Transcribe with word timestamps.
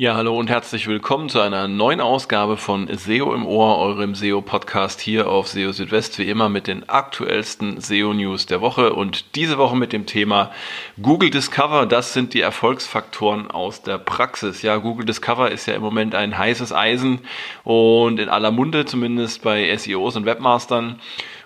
Ja, 0.00 0.14
hallo 0.14 0.34
und 0.38 0.48
herzlich 0.48 0.86
willkommen 0.86 1.28
zu 1.28 1.42
einer 1.42 1.68
neuen 1.68 2.00
Ausgabe 2.00 2.56
von 2.56 2.88
SEO 2.88 3.34
im 3.34 3.44
Ohr, 3.44 3.76
eurem 3.76 4.14
SEO-Podcast 4.14 4.98
hier 4.98 5.28
auf 5.28 5.48
SEO 5.48 5.72
Südwest, 5.72 6.18
wie 6.18 6.30
immer 6.30 6.48
mit 6.48 6.68
den 6.68 6.88
aktuellsten 6.88 7.78
SEO-News 7.82 8.46
der 8.46 8.62
Woche 8.62 8.94
und 8.94 9.36
diese 9.36 9.58
Woche 9.58 9.76
mit 9.76 9.92
dem 9.92 10.06
Thema 10.06 10.52
Google 11.02 11.28
Discover. 11.28 11.84
Das 11.84 12.14
sind 12.14 12.32
die 12.32 12.40
Erfolgsfaktoren 12.40 13.50
aus 13.50 13.82
der 13.82 13.98
Praxis. 13.98 14.62
Ja, 14.62 14.78
Google 14.78 15.04
Discover 15.04 15.50
ist 15.50 15.66
ja 15.66 15.74
im 15.74 15.82
Moment 15.82 16.14
ein 16.14 16.38
heißes 16.38 16.72
Eisen 16.72 17.18
und 17.62 18.18
in 18.18 18.30
aller 18.30 18.52
Munde, 18.52 18.86
zumindest 18.86 19.42
bei 19.42 19.76
SEOs 19.76 20.16
und 20.16 20.24
Webmastern. 20.24 20.98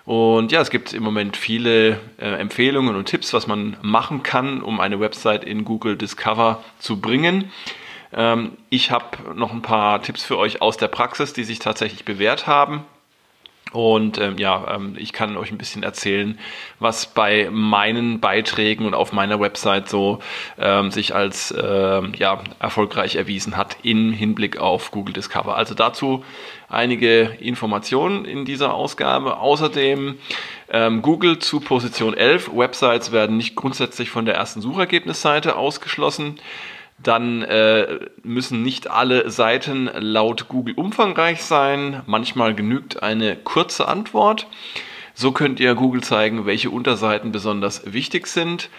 Und 0.05 0.53
ja, 0.53 0.61
es 0.61 0.69
gibt 0.69 0.93
im 0.93 1.03
Moment 1.03 1.35
viele 1.35 1.99
äh, 2.17 2.39
Empfehlungen 2.39 2.95
und 2.95 3.07
Tipps, 3.07 3.33
was 3.33 3.47
man 3.47 3.75
machen 3.81 4.23
kann, 4.23 4.61
um 4.61 4.79
eine 4.79 5.01
Website 5.01 5.43
in 5.43 5.65
Google 5.65 5.97
Discover 5.97 6.63
zu 6.79 7.01
bringen. 7.01 7.51
Ähm, 8.15 8.53
ich 8.69 8.91
habe 8.91 9.35
noch 9.35 9.51
ein 9.51 9.61
paar 9.61 10.01
Tipps 10.01 10.23
für 10.23 10.37
euch 10.37 10.61
aus 10.61 10.77
der 10.77 10.87
Praxis, 10.87 11.33
die 11.33 11.43
sich 11.43 11.59
tatsächlich 11.59 12.05
bewährt 12.05 12.47
haben. 12.47 12.85
Und 13.75 14.19
ähm, 14.19 14.37
ja, 14.37 14.75
ähm, 14.75 14.95
ich 14.97 15.11
kann 15.11 15.35
euch 15.35 15.51
ein 15.51 15.57
bisschen 15.57 15.83
erzählen, 15.83 16.39
was 16.79 17.07
bei 17.07 17.49
meinen 17.51 18.21
Beiträgen 18.21 18.85
und 18.85 18.93
auf 18.93 19.11
meiner 19.11 19.41
Website 19.41 19.89
so 19.89 20.19
ähm, 20.57 20.91
sich 20.91 21.13
als 21.13 21.53
ähm, 21.61 22.13
ja, 22.17 22.41
erfolgreich 22.59 23.15
erwiesen 23.15 23.57
hat 23.57 23.75
im 23.83 24.13
Hinblick 24.13 24.57
auf 24.57 24.91
Google 24.91 25.13
Discover. 25.13 25.57
Also 25.57 25.73
dazu 25.73 26.23
einige 26.69 27.35
Informationen 27.39 28.23
in 28.23 28.45
dieser 28.45 28.73
Ausgabe. 28.73 29.39
Außerdem 29.39 30.19
ähm, 30.69 31.01
Google 31.01 31.39
zu 31.39 31.59
Position 31.59 32.13
11. 32.13 32.51
Websites 32.55 33.11
werden 33.11 33.35
nicht 33.35 33.55
grundsätzlich 33.55 34.09
von 34.09 34.25
der 34.25 34.35
ersten 34.35 34.61
Suchergebnisseite 34.61 35.57
ausgeschlossen 35.57 36.39
dann 36.97 37.41
äh, 37.43 37.99
müssen 38.23 38.61
nicht 38.63 38.89
alle 38.89 39.29
Seiten 39.29 39.89
laut 39.93 40.47
Google 40.47 40.75
umfangreich 40.75 41.43
sein. 41.43 42.01
Manchmal 42.05 42.55
genügt 42.55 43.03
eine 43.03 43.35
kurze 43.35 43.87
Antwort. 43.87 44.47
So 45.13 45.31
könnt 45.31 45.59
ihr 45.59 45.75
Google 45.75 46.03
zeigen, 46.03 46.45
welche 46.45 46.69
Unterseiten 46.69 47.31
besonders 47.31 47.93
wichtig 47.93 48.27
sind. 48.27 48.69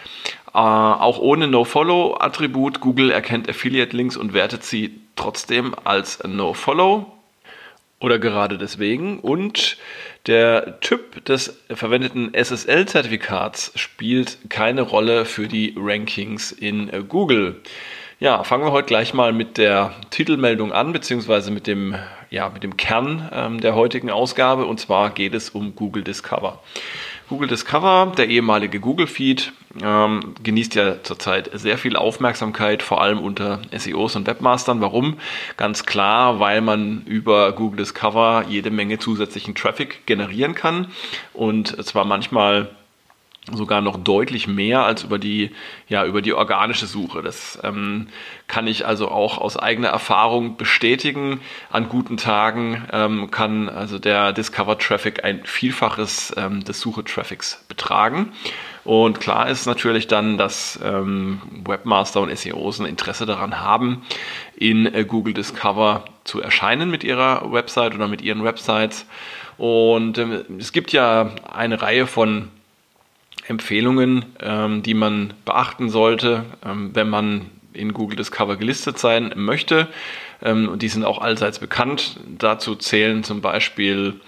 Äh, 0.48 0.58
auch 0.58 1.18
ohne 1.18 1.48
No-Follow-Attribut. 1.48 2.80
Google 2.80 3.10
erkennt 3.10 3.48
Affiliate-Links 3.48 4.16
und 4.16 4.32
wertet 4.32 4.64
sie 4.64 5.00
trotzdem 5.16 5.74
als 5.84 6.22
No-Follow 6.24 7.12
oder 8.00 8.18
gerade 8.18 8.58
deswegen. 8.58 9.20
Und 9.20 9.76
der 10.26 10.80
Typ 10.80 11.24
des 11.24 11.62
verwendeten 11.70 12.34
SSL-Zertifikats 12.34 13.72
spielt 13.76 14.38
keine 14.50 14.82
Rolle 14.82 15.24
für 15.24 15.48
die 15.48 15.74
Rankings 15.76 16.52
in 16.52 16.90
Google. 17.08 17.62
Ja, 18.18 18.44
fangen 18.44 18.64
wir 18.64 18.72
heute 18.72 18.86
gleich 18.86 19.12
mal 19.12 19.34
mit 19.34 19.58
der 19.58 19.92
Titelmeldung 20.08 20.72
an, 20.72 20.94
beziehungsweise 20.94 21.50
mit 21.50 21.66
dem, 21.66 21.96
ja, 22.30 22.48
mit 22.48 22.62
dem 22.62 22.78
Kern 22.78 23.28
ähm, 23.30 23.60
der 23.60 23.74
heutigen 23.74 24.10
Ausgabe. 24.10 24.64
Und 24.64 24.80
zwar 24.80 25.10
geht 25.10 25.34
es 25.34 25.50
um 25.50 25.76
Google 25.76 26.02
Discover. 26.02 26.62
Google 27.28 27.46
Discover, 27.46 28.14
der 28.16 28.28
ehemalige 28.28 28.80
Google 28.80 29.06
Feed, 29.06 29.52
ähm, 29.82 30.34
genießt 30.42 30.76
ja 30.76 31.02
zurzeit 31.02 31.50
sehr 31.52 31.76
viel 31.76 31.94
Aufmerksamkeit, 31.94 32.82
vor 32.82 33.02
allem 33.02 33.18
unter 33.18 33.60
SEOs 33.76 34.16
und 34.16 34.26
Webmastern. 34.26 34.80
Warum? 34.80 35.18
Ganz 35.58 35.84
klar, 35.84 36.40
weil 36.40 36.62
man 36.62 37.02
über 37.04 37.52
Google 37.52 37.80
Discover 37.80 38.46
jede 38.48 38.70
Menge 38.70 38.98
zusätzlichen 38.98 39.54
Traffic 39.54 40.06
generieren 40.06 40.54
kann 40.54 40.86
und 41.34 41.84
zwar 41.84 42.06
manchmal 42.06 42.70
sogar 43.52 43.80
noch 43.80 43.96
deutlich 43.96 44.48
mehr 44.48 44.84
als 44.84 45.04
über 45.04 45.18
die, 45.18 45.52
ja, 45.88 46.04
über 46.04 46.20
die 46.20 46.32
organische 46.32 46.86
Suche. 46.86 47.22
Das 47.22 47.58
ähm, 47.62 48.08
kann 48.48 48.66
ich 48.66 48.86
also 48.86 49.08
auch 49.08 49.38
aus 49.38 49.56
eigener 49.56 49.88
Erfahrung 49.88 50.56
bestätigen. 50.56 51.40
An 51.70 51.88
guten 51.88 52.16
Tagen 52.16 52.84
ähm, 52.92 53.30
kann 53.30 53.68
also 53.68 53.98
der 53.98 54.32
Discover 54.32 54.78
Traffic 54.78 55.24
ein 55.24 55.44
Vielfaches 55.44 56.34
ähm, 56.36 56.64
des 56.64 56.80
Suche-Traffics 56.80 57.64
betragen. 57.68 58.32
Und 58.84 59.20
klar 59.20 59.48
ist 59.48 59.66
natürlich 59.66 60.08
dann, 60.08 60.38
dass 60.38 60.78
ähm, 60.82 61.40
Webmaster 61.64 62.20
und 62.20 62.36
SEOs 62.36 62.80
ein 62.80 62.86
Interesse 62.86 63.26
daran 63.26 63.60
haben, 63.60 64.02
in 64.56 64.86
äh, 64.86 65.04
Google 65.04 65.34
Discover 65.34 66.04
zu 66.24 66.40
erscheinen 66.40 66.90
mit 66.90 67.04
ihrer 67.04 67.52
Website 67.52 67.94
oder 67.94 68.08
mit 68.08 68.22
ihren 68.22 68.42
Websites. 68.42 69.06
Und 69.56 70.18
ähm, 70.18 70.44
es 70.58 70.72
gibt 70.72 70.92
ja 70.92 71.30
eine 71.52 71.80
Reihe 71.80 72.06
von 72.06 72.50
Empfehlungen, 73.48 74.24
ähm, 74.40 74.82
die 74.82 74.94
man 74.94 75.34
beachten 75.44 75.88
sollte, 75.88 76.44
ähm, 76.64 76.90
wenn 76.94 77.08
man 77.08 77.46
in 77.72 77.92
Google 77.92 78.16
Discover 78.16 78.56
gelistet 78.56 78.98
sein 78.98 79.32
möchte. 79.36 79.88
Ähm, 80.42 80.68
und 80.68 80.82
die 80.82 80.88
sind 80.88 81.04
auch 81.04 81.20
allseits 81.20 81.58
bekannt. 81.58 82.20
Dazu 82.38 82.74
zählen 82.74 83.22
zum 83.24 83.40
Beispiel 83.40 84.20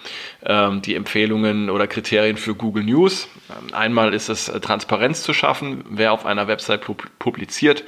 ähm, 0.45 0.83
die 0.83 0.95
Empfehlungen 0.95 1.71
oder 1.71 1.87
Kriterien 1.87 2.37
für 2.37 2.55
Google 2.55 2.85
News. 2.85 3.29
Ähm, 3.51 3.75
einmal 3.75 4.15
ist 4.15 4.29
es 4.29 4.49
äh, 4.49 4.61
Transparenz 4.61 5.23
zu 5.23 5.33
schaffen, 5.33 5.85
wer 5.91 6.13
auf 6.13 6.25
einer 6.27 6.47
Website 6.47 6.83
publiziert. 7.19 7.85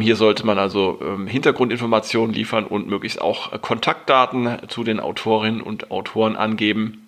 Hier 0.00 0.16
sollte 0.16 0.44
man 0.44 0.58
also 0.58 1.00
Hintergrundinformationen 1.28 2.34
liefern 2.34 2.64
und 2.64 2.88
möglichst 2.88 3.20
auch 3.20 3.52
äh, 3.52 3.60
Kontaktdaten 3.60 4.58
zu 4.66 4.82
den 4.82 4.98
Autorinnen 4.98 5.60
und 5.60 5.92
Autoren 5.92 6.34
angeben. 6.34 7.07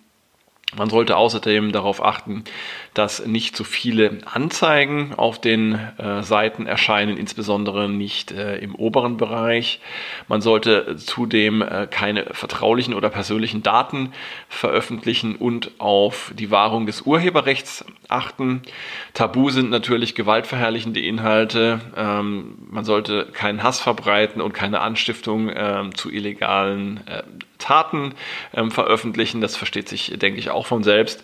Man 0.77 0.89
sollte 0.89 1.17
außerdem 1.17 1.73
darauf 1.73 2.03
achten, 2.03 2.45
dass 2.93 3.25
nicht 3.25 3.57
zu 3.57 3.65
viele 3.65 4.19
Anzeigen 4.25 5.13
auf 5.15 5.39
den 5.39 5.73
äh, 5.97 6.23
Seiten 6.23 6.65
erscheinen, 6.65 7.17
insbesondere 7.17 7.89
nicht 7.89 8.31
äh, 8.31 8.57
im 8.59 8.75
oberen 8.75 9.17
Bereich. 9.17 9.81
Man 10.29 10.39
sollte 10.39 10.95
zudem 10.95 11.61
äh, 11.61 11.87
keine 11.91 12.25
vertraulichen 12.31 12.93
oder 12.93 13.09
persönlichen 13.09 13.63
Daten 13.63 14.13
veröffentlichen 14.47 15.35
und 15.35 15.71
auf 15.77 16.31
die 16.37 16.51
Wahrung 16.51 16.85
des 16.85 17.01
Urheberrechts 17.01 17.83
achten. 18.11 18.61
Tabu 19.13 19.49
sind 19.49 19.69
natürlich 19.69 20.15
gewaltverherrlichende 20.15 20.99
Inhalte. 20.99 21.79
Ähm, 21.95 22.57
man 22.69 22.85
sollte 22.85 23.27
keinen 23.33 23.63
Hass 23.63 23.79
verbreiten 23.79 24.41
und 24.41 24.53
keine 24.53 24.81
Anstiftung 24.81 25.51
ähm, 25.53 25.95
zu 25.95 26.11
illegalen 26.11 27.05
äh, 27.07 27.23
Taten 27.57 28.13
ähm, 28.53 28.71
veröffentlichen. 28.71 29.41
Das 29.41 29.55
versteht 29.55 29.89
sich, 29.89 30.13
denke 30.17 30.39
ich, 30.39 30.49
auch 30.49 30.65
von 30.65 30.83
selbst. 30.83 31.23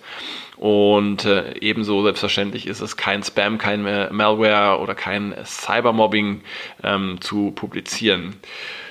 Und 0.57 1.25
äh, 1.25 1.59
ebenso 1.59 2.03
selbstverständlich 2.03 2.65
ist 2.65 2.81
es 2.81 2.97
kein 2.97 3.21
Spam, 3.23 3.57
kein 3.57 3.83
Malware 3.83 4.79
oder 4.79 4.95
kein 4.95 5.35
Cybermobbing 5.45 6.41
ähm, 6.83 7.21
zu 7.21 7.51
publizieren. 7.51 8.35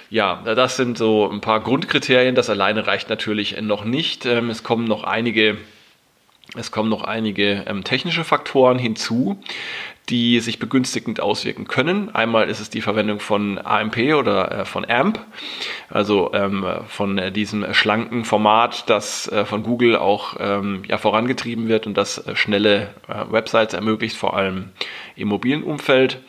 Ja, 0.08 0.42
das 0.44 0.76
sind 0.76 0.96
so 0.96 1.28
ein 1.28 1.40
paar 1.40 1.60
Grundkriterien. 1.60 2.36
Das 2.36 2.48
alleine 2.48 2.86
reicht 2.86 3.08
natürlich 3.10 3.60
noch 3.60 3.84
nicht. 3.84 4.24
Ähm, 4.24 4.50
es 4.50 4.62
kommen 4.62 4.84
noch 4.86 5.02
einige 5.02 5.56
es 6.54 6.70
kommen 6.70 6.88
noch 6.88 7.02
einige 7.02 7.64
ähm, 7.66 7.82
technische 7.82 8.24
Faktoren 8.24 8.78
hinzu, 8.78 9.38
die 10.08 10.38
sich 10.38 10.58
begünstigend 10.58 11.20
auswirken 11.20 11.66
können. 11.66 12.14
Einmal 12.14 12.48
ist 12.48 12.60
es 12.60 12.70
die 12.70 12.80
Verwendung 12.80 13.18
von 13.18 13.58
AMP 13.58 14.14
oder 14.14 14.60
äh, 14.60 14.64
von 14.64 14.84
AMP, 14.88 15.18
also 15.88 16.30
ähm, 16.32 16.64
von 16.86 17.18
äh, 17.18 17.32
diesem 17.32 17.74
schlanken 17.74 18.24
Format, 18.24 18.88
das 18.88 19.26
äh, 19.28 19.44
von 19.44 19.64
Google 19.64 19.96
auch 19.96 20.36
ähm, 20.38 20.82
ja, 20.88 20.98
vorangetrieben 20.98 21.68
wird 21.68 21.86
und 21.86 21.96
das 21.96 22.18
äh, 22.18 22.36
schnelle 22.36 22.94
äh, 23.08 23.32
Websites 23.32 23.74
ermöglicht, 23.74 24.16
vor 24.16 24.36
allem 24.36 24.70
im 25.16 25.28
mobilen 25.28 25.64
Umfeld. 25.64 26.20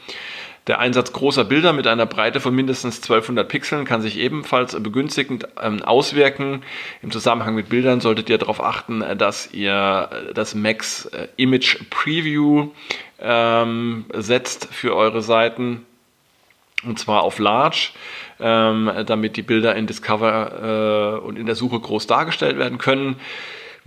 Der 0.67 0.79
Einsatz 0.79 1.13
großer 1.13 1.45
Bilder 1.45 1.71
mit 1.71 1.87
einer 1.87 2.05
Breite 2.05 2.41
von 2.41 2.53
mindestens 2.53 2.97
1200 2.97 3.47
Pixeln 3.47 3.85
kann 3.85 4.01
sich 4.01 4.17
ebenfalls 4.17 4.77
begünstigend 4.81 5.47
ähm, 5.61 5.81
auswirken. 5.81 6.63
Im 7.01 7.11
Zusammenhang 7.11 7.55
mit 7.55 7.69
Bildern 7.69 8.01
solltet 8.01 8.29
ihr 8.29 8.37
darauf 8.37 8.61
achten, 8.61 9.03
dass 9.17 9.53
ihr 9.53 10.09
das 10.33 10.55
Max 10.55 11.05
äh, 11.05 11.27
Image 11.37 11.77
Preview 11.89 12.71
ähm, 13.19 14.05
setzt 14.13 14.67
für 14.73 14.95
eure 14.95 15.21
Seiten 15.21 15.85
und 16.83 16.99
zwar 16.99 17.23
auf 17.23 17.39
Large, 17.39 17.89
ähm, 18.39 18.91
damit 19.05 19.35
die 19.35 19.41
Bilder 19.41 19.75
in 19.75 19.87
Discover 19.87 21.17
äh, 21.21 21.25
und 21.25 21.37
in 21.37 21.45
der 21.45 21.55
Suche 21.55 21.79
groß 21.79 22.07
dargestellt 22.07 22.57
werden 22.57 22.77
können. 22.77 23.15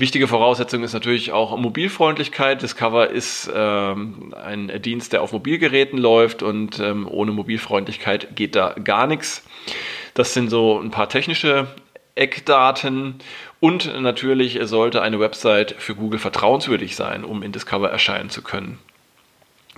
Wichtige 0.00 0.29
Voraussetzung 0.29 0.82
ist 0.82 0.94
natürlich 0.94 1.31
auch 1.32 1.55
Mobilfreundlichkeit. 1.58 2.62
Discover 2.62 3.11
ist 3.11 3.50
ähm, 3.55 4.35
ein 4.35 4.81
Dienst, 4.81 5.12
der 5.12 5.20
auf 5.20 5.32
Mobilgeräten 5.32 5.99
läuft 5.99 6.43
und 6.43 6.81
ähm, 6.81 7.06
ohne 7.06 7.32
Mobilfreundlichkeit 7.32 8.35
geht 8.35 8.56
da 8.56 8.75
gar 8.82 9.06
nichts. 9.06 9.44
Das 10.14 10.32
sind 10.32 10.49
so 10.49 10.81
ein 10.81 10.91
paar 10.91 11.11
technische 11.11 11.67
Eckdaten 12.14 13.17
und 13.61 14.00
natürlich 14.00 14.58
sollte 14.62 15.02
eine 15.02 15.20
Website 15.20 15.75
für 15.76 15.94
Google 15.94 16.19
vertrauenswürdig 16.19 16.97
sein, 16.97 17.23
um 17.23 17.43
in 17.43 17.52
Discover 17.52 17.91
erscheinen 17.91 18.31
zu 18.31 18.41
können. 18.41 18.79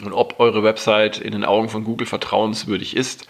Und 0.04 0.12
ob 0.12 0.38
eure 0.38 0.62
Website 0.62 1.18
in 1.18 1.32
den 1.32 1.44
Augen 1.44 1.68
von 1.68 1.82
Google 1.82 2.06
vertrauenswürdig 2.06 2.96
ist, 2.96 3.26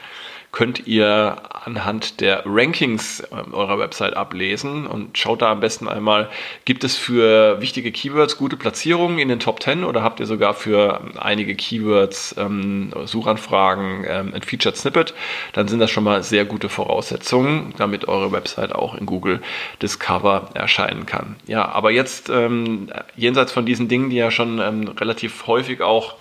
könnt 0.53 0.87
ihr 0.87 1.39
anhand 1.65 2.21
der 2.21 2.43
Rankings 2.45 3.21
äh, 3.21 3.53
eurer 3.53 3.79
Website 3.79 4.15
ablesen 4.15 4.87
und 4.87 5.17
schaut 5.17 5.41
da 5.41 5.51
am 5.51 5.61
besten 5.61 5.89
einmal, 5.89 6.29
gibt 6.67 6.85
es 6.85 6.97
für 6.97 7.61
wichtige 7.61 7.91
Keywords 7.91 8.37
gute 8.37 8.57
Platzierungen 8.57 9.19
in 9.19 9.29
den 9.29 9.41
Top 9.41 9.63
10 9.63 9.83
oder 9.83 10.03
habt 10.03 10.21
ihr 10.21 10.27
sogar 10.27 10.53
für 10.53 11.01
einige 11.19 11.55
Keywords 11.55 12.35
ähm, 12.39 12.93
Suchanfragen 13.07 14.05
ähm, 14.07 14.35
ein 14.35 14.43
Featured 14.43 14.77
Snippet, 14.77 15.15
dann 15.55 15.69
sind 15.69 15.81
das 15.81 15.91
schon 15.91 16.05
mal 16.05 16.23
sehr 16.23 16.45
gute 16.45 16.69
Voraussetzungen, 16.69 17.73
damit 17.79 18.07
eure 18.07 18.31
Website 18.31 18.75
auch 18.75 18.95
in 18.95 19.07
Google 19.07 19.41
Discover 19.81 20.51
erscheinen 20.53 21.07
kann. 21.07 21.37
Ja, 21.47 21.67
aber 21.67 21.91
jetzt 21.91 22.29
ähm, 22.29 22.93
jenseits 23.17 23.53
von 23.53 23.65
diesen 23.65 23.89
Dingen, 23.89 24.11
die 24.11 24.17
ja 24.17 24.31
schon 24.31 24.59
ähm, 24.59 24.89
relativ 24.89 25.47
häufig 25.47 25.81
auch 25.81 26.17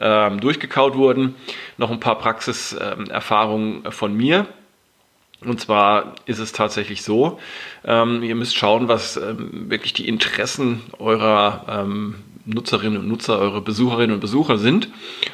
ähm, 0.00 0.40
durchgekaut 0.40 0.96
wurden, 0.96 1.34
noch 1.76 1.90
ein 1.90 2.00
paar 2.00 2.18
Praxiserfahrungen 2.18 3.82
ähm, 3.84 3.92
von 3.92 4.14
mir. 4.14 4.46
Und 5.40 5.60
zwar 5.60 6.14
ist 6.26 6.38
es 6.38 6.52
tatsächlich 6.52 7.02
so, 7.02 7.38
ähm, 7.84 8.22
ihr 8.22 8.34
müsst 8.34 8.56
schauen, 8.56 8.88
was 8.88 9.16
ähm, 9.16 9.70
wirklich 9.70 9.92
die 9.92 10.08
Interessen 10.08 10.80
eurer 10.98 11.66
ähm, 11.68 12.14
Nutzerinnen 12.46 12.98
und 12.98 13.08
Nutzer, 13.08 13.38
eure 13.38 13.60
Besucherinnen 13.60 14.14
und 14.14 14.20
Besucher 14.20 14.58
sind. 14.58 14.88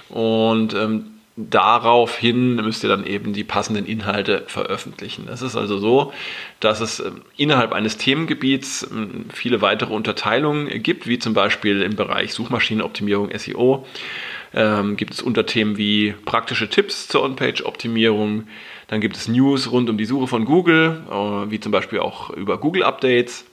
Und 0.09 0.75
ähm, 0.75 1.07
daraufhin 1.49 2.57
müsst 2.57 2.83
ihr 2.83 2.89
dann 2.89 3.07
eben 3.07 3.33
die 3.33 3.45
passenden 3.45 3.87
Inhalte 3.87 4.45
veröffentlichen. 4.47 5.29
Es 5.29 5.43
ist 5.43 5.57
also 5.57 5.79
so, 5.79 6.13
dass 6.61 6.81
es 6.81 7.01
ähm, 7.01 7.23
innerhalb 7.37 7.73
eines 7.73 7.97
Themengebiets 7.97 8.89
ähm, 8.91 9.27
viele 9.33 9.63
weitere 9.63 9.93
Unterteilungen 9.93 10.83
gibt, 10.83 11.07
wie 11.07 11.19
zum 11.19 11.35
Beispiel 11.35 11.83
im 11.83 11.97
Bereich 11.97 12.35
Suchmaschinenoptimierung, 12.35 13.31
SEO. 13.37 13.87
Ähm, 14.53 14.97
gibt 14.97 15.15
es 15.15 15.23
Unterthemen 15.23 15.77
wie 15.77 16.15
praktische 16.25 16.69
Tipps 16.69 17.07
zur 17.09 17.23
On-Page-Optimierung. 17.23 18.49
Dann 18.89 19.01
gibt 19.01 19.17
es 19.17 19.29
News 19.29 19.71
rund 19.71 19.89
um 19.89 19.97
die 19.97 20.05
Suche 20.05 20.27
von 20.27 20.45
Google, 20.45 21.03
äh, 21.09 21.51
wie 21.51 21.61
zum 21.61 21.71
Beispiel 21.71 22.01
auch 22.01 22.31
über 22.31 22.59
Google-Updates, 22.59 23.45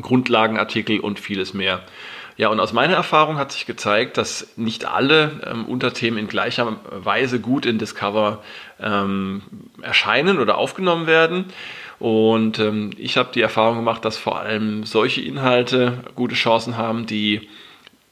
Grundlagenartikel 0.00 1.00
und 1.00 1.20
vieles 1.20 1.52
mehr. 1.52 1.82
Ja, 2.36 2.48
und 2.48 2.58
aus 2.58 2.72
meiner 2.72 2.94
Erfahrung 2.94 3.36
hat 3.36 3.52
sich 3.52 3.66
gezeigt, 3.66 4.16
dass 4.16 4.56
nicht 4.56 4.86
alle 4.86 5.42
ähm, 5.44 5.66
Unterthemen 5.66 6.18
in 6.18 6.26
gleicher 6.26 6.76
Weise 6.90 7.38
gut 7.38 7.66
in 7.66 7.76
Discover 7.76 8.42
ähm, 8.80 9.42
erscheinen 9.82 10.38
oder 10.38 10.56
aufgenommen 10.56 11.06
werden. 11.06 11.44
Und 11.98 12.58
ähm, 12.58 12.92
ich 12.96 13.18
habe 13.18 13.28
die 13.34 13.42
Erfahrung 13.42 13.76
gemacht, 13.76 14.06
dass 14.06 14.16
vor 14.16 14.40
allem 14.40 14.84
solche 14.84 15.20
Inhalte 15.20 15.98
gute 16.14 16.34
Chancen 16.34 16.78
haben, 16.78 17.04
die 17.04 17.46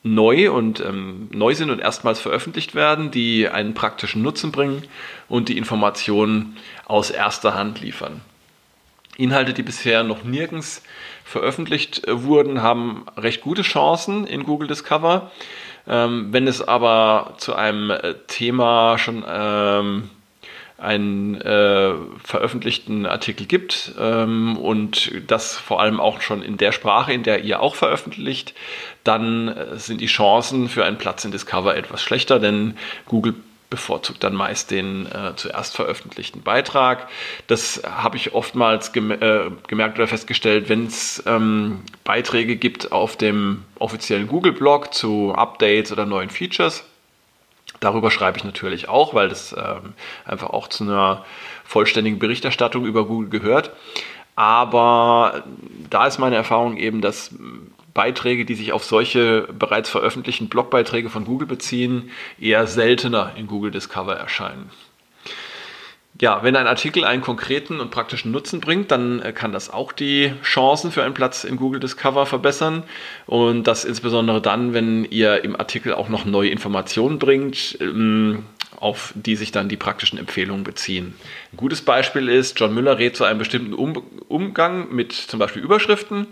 neu 0.02 0.50
und 0.52 0.80
ähm, 0.80 1.28
neu 1.32 1.54
sind 1.54 1.70
und 1.70 1.80
erstmals 1.80 2.20
veröffentlicht 2.20 2.74
werden, 2.74 3.10
die 3.10 3.48
einen 3.48 3.74
praktischen 3.74 4.22
Nutzen 4.22 4.52
bringen 4.52 4.82
und 5.28 5.48
die 5.48 5.58
Informationen 5.58 6.56
aus 6.86 7.10
erster 7.10 7.54
Hand 7.54 7.80
liefern. 7.80 8.20
Inhalte, 9.16 9.52
die 9.52 9.64
bisher 9.64 10.04
noch 10.04 10.22
nirgends 10.22 10.82
veröffentlicht 11.24 12.06
äh, 12.06 12.22
wurden, 12.22 12.62
haben 12.62 13.04
recht 13.16 13.42
gute 13.42 13.62
Chancen 13.62 14.26
in 14.26 14.44
Google 14.44 14.68
Discover. 14.68 15.32
Ähm, 15.88 16.28
wenn 16.32 16.46
es 16.46 16.66
aber 16.66 17.34
zu 17.38 17.54
einem 17.54 17.90
äh, 17.90 18.14
Thema 18.28 18.96
schon 18.98 19.24
ähm, 19.28 20.10
einen 20.78 21.40
äh, 21.40 21.92
veröffentlichten 22.22 23.04
Artikel 23.04 23.46
gibt 23.46 23.92
ähm, 23.98 24.56
und 24.56 25.10
das 25.26 25.56
vor 25.56 25.80
allem 25.80 25.98
auch 25.98 26.20
schon 26.20 26.40
in 26.40 26.56
der 26.56 26.70
Sprache, 26.70 27.12
in 27.12 27.24
der 27.24 27.42
ihr 27.42 27.60
auch 27.60 27.74
veröffentlicht, 27.74 28.54
dann 29.02 29.48
äh, 29.48 29.76
sind 29.76 30.00
die 30.00 30.06
Chancen 30.06 30.68
für 30.68 30.84
einen 30.84 30.96
Platz 30.96 31.24
in 31.24 31.32
Discover 31.32 31.76
etwas 31.76 32.00
schlechter, 32.00 32.38
denn 32.38 32.76
Google 33.06 33.34
bevorzugt 33.70 34.24
dann 34.24 34.34
meist 34.34 34.70
den 34.70 35.06
äh, 35.06 35.34
zuerst 35.36 35.76
veröffentlichten 35.76 36.42
Beitrag. 36.42 37.08
Das 37.48 37.82
habe 37.84 38.16
ich 38.16 38.32
oftmals 38.32 38.92
gem 38.92 39.10
äh, 39.10 39.50
gemerkt 39.66 39.98
oder 39.98 40.06
festgestellt, 40.06 40.68
wenn 40.68 40.86
es 40.86 41.22
ähm, 41.26 41.80
Beiträge 42.04 42.56
gibt 42.56 42.92
auf 42.92 43.16
dem 43.16 43.64
offiziellen 43.78 44.28
Google-Blog 44.28 44.94
zu 44.94 45.34
Updates 45.34 45.92
oder 45.92 46.06
neuen 46.06 46.30
Features 46.30 46.84
Darüber 47.80 48.10
schreibe 48.10 48.38
ich 48.38 48.44
natürlich 48.44 48.88
auch, 48.88 49.14
weil 49.14 49.28
das 49.28 49.52
ähm, 49.52 49.94
einfach 50.24 50.50
auch 50.50 50.68
zu 50.68 50.84
einer 50.84 51.24
vollständigen 51.64 52.18
Berichterstattung 52.18 52.84
über 52.84 53.06
Google 53.06 53.28
gehört. 53.28 53.70
Aber 54.34 55.44
da 55.90 56.06
ist 56.06 56.18
meine 56.18 56.36
Erfahrung 56.36 56.76
eben, 56.76 57.00
dass 57.00 57.34
Beiträge, 57.94 58.44
die 58.44 58.54
sich 58.54 58.72
auf 58.72 58.84
solche 58.84 59.48
bereits 59.52 59.90
veröffentlichten 59.90 60.48
Blogbeiträge 60.48 61.10
von 61.10 61.24
Google 61.24 61.48
beziehen, 61.48 62.10
eher 62.40 62.66
seltener 62.66 63.32
in 63.36 63.48
Google 63.48 63.72
Discover 63.72 64.14
erscheinen 64.14 64.70
ja, 66.20 66.42
wenn 66.42 66.56
ein 66.56 66.66
Artikel 66.66 67.04
einen 67.04 67.22
konkreten 67.22 67.80
und 67.80 67.90
praktischen 67.90 68.32
Nutzen 68.32 68.60
bringt, 68.60 68.90
dann 68.90 69.22
äh, 69.22 69.32
kann 69.32 69.52
das 69.52 69.70
auch 69.70 69.92
die 69.92 70.32
Chancen 70.42 70.90
für 70.90 71.04
einen 71.04 71.14
Platz 71.14 71.44
in 71.44 71.56
Google 71.56 71.80
Discover 71.80 72.26
verbessern. 72.26 72.82
Und 73.26 73.64
das 73.64 73.84
insbesondere 73.84 74.42
dann, 74.42 74.74
wenn 74.74 75.04
ihr 75.04 75.44
im 75.44 75.54
Artikel 75.54 75.94
auch 75.94 76.08
noch 76.08 76.24
neue 76.24 76.50
Informationen 76.50 77.18
bringt, 77.18 77.78
ähm, 77.80 78.44
auf 78.80 79.12
die 79.16 79.36
sich 79.36 79.52
dann 79.52 79.68
die 79.68 79.76
praktischen 79.76 80.18
Empfehlungen 80.18 80.64
beziehen. 80.64 81.14
Ein 81.52 81.56
gutes 81.56 81.82
Beispiel 81.82 82.28
ist, 82.28 82.58
John 82.58 82.74
Müller 82.74 82.98
rät 82.98 83.16
zu 83.16 83.24
einem 83.24 83.38
bestimmten 83.38 83.74
Umgang 83.74 84.92
mit 84.94 85.12
zum 85.12 85.38
Beispiel 85.38 85.62
Überschriften 85.62 86.26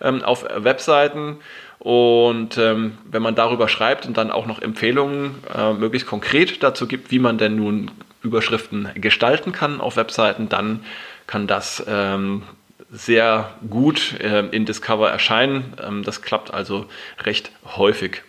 ähm, 0.00 0.22
auf 0.22 0.44
Webseiten. 0.56 1.38
Und 1.78 2.56
ähm, 2.56 2.98
wenn 3.04 3.22
man 3.22 3.34
darüber 3.34 3.68
schreibt 3.68 4.06
und 4.06 4.16
dann 4.16 4.30
auch 4.30 4.46
noch 4.46 4.62
Empfehlungen 4.62 5.36
äh, 5.54 5.72
möglichst 5.72 6.08
konkret 6.08 6.62
dazu 6.62 6.86
gibt, 6.86 7.10
wie 7.10 7.18
man 7.18 7.38
denn 7.38 7.56
nun 7.56 7.90
Überschriften 8.22 8.88
gestalten 8.94 9.52
kann 9.52 9.80
auf 9.80 9.96
Webseiten, 9.96 10.48
dann 10.48 10.84
kann 11.26 11.46
das 11.46 11.84
ähm, 11.86 12.42
sehr 12.90 13.50
gut 13.68 14.18
äh, 14.20 14.46
in 14.46 14.64
Discover 14.64 15.10
erscheinen. 15.10 15.74
Ähm, 15.82 16.02
das 16.04 16.22
klappt 16.22 16.54
also 16.54 16.86
recht 17.22 17.50
häufig. 17.76 18.22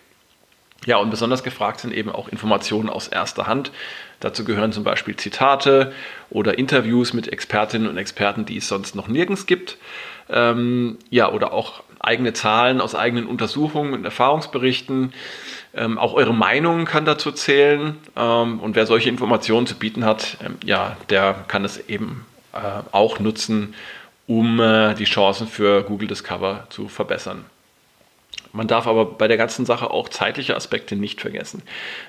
Ja, 0.86 0.98
und 0.98 1.10
besonders 1.10 1.44
gefragt 1.44 1.80
sind 1.80 1.94
eben 1.94 2.12
auch 2.12 2.28
Informationen 2.28 2.90
aus 2.90 3.08
erster 3.08 3.48
Hand. 3.48 3.72
Dazu 4.20 4.44
gehören 4.44 4.72
zum 4.72 4.84
Beispiel 4.84 5.16
Zitate 5.16 5.94
oder 6.30 6.58
Interviews 6.58 7.14
mit 7.14 7.28
Expertinnen 7.28 7.90
und 7.90 7.98
Experten, 7.98 8.46
die 8.46 8.58
es 8.58 8.68
sonst 8.68 8.96
noch 8.96 9.08
nirgends 9.08 9.46
gibt. 9.46 9.78
Ähm, 10.30 10.98
ja, 11.10 11.32
oder 11.32 11.54
auch 11.54 11.84
eigene 12.06 12.34
Zahlen 12.34 12.82
aus 12.82 12.96
eigenen 12.96 13.28
Untersuchungen 13.28 13.94
und 13.94 14.06
Erfahrungsberichten. 14.06 15.14
Ähm, 15.74 15.98
auch 15.98 16.14
eure 16.14 16.34
Meinung 16.34 16.86
kann 16.86 17.06
dazu 17.06 17.32
zählen. 17.32 17.98
Ähm, 18.16 18.60
und 18.60 18.76
wer 18.76 18.86
solche 18.86 19.10
Informationen 19.10 19.68
zu 19.68 19.76
bieten 19.76 20.06
hat, 20.06 20.38
ähm, 20.44 20.56
ja, 20.64 20.96
der 21.10 21.36
kann 21.48 21.66
es 21.66 21.90
eben 21.90 22.26
äh, 22.54 22.58
auch 22.92 23.20
nutzen, 23.20 23.74
um 24.28 24.60
äh, 24.60 24.94
die 24.96 25.06
Chancen 25.06 25.48
für 25.48 25.84
Google 25.84 26.08
Discover 26.08 26.68
zu 26.70 26.88
verbessern. 26.88 27.46
Man 28.56 28.68
darf 28.68 28.88
aber 28.88 29.06
bei 29.06 29.28
der 29.28 29.38
ganzen 29.38 29.66
Sache 29.66 29.92
auch 29.92 30.08
zeitliche 30.08 30.56
Aspekte 30.56 30.96
nicht 30.96 31.20
vergessen. 31.20 31.62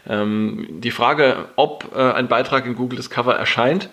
Ähm, 0.08 0.66
die 0.70 0.92
Frage, 0.92 1.48
ob 1.56 1.92
äh, 1.94 1.98
ein 1.98 2.28
Beitrag 2.28 2.66
in 2.66 2.76
Google 2.76 2.96
Discover 2.96 3.34
erscheint, 3.34 3.90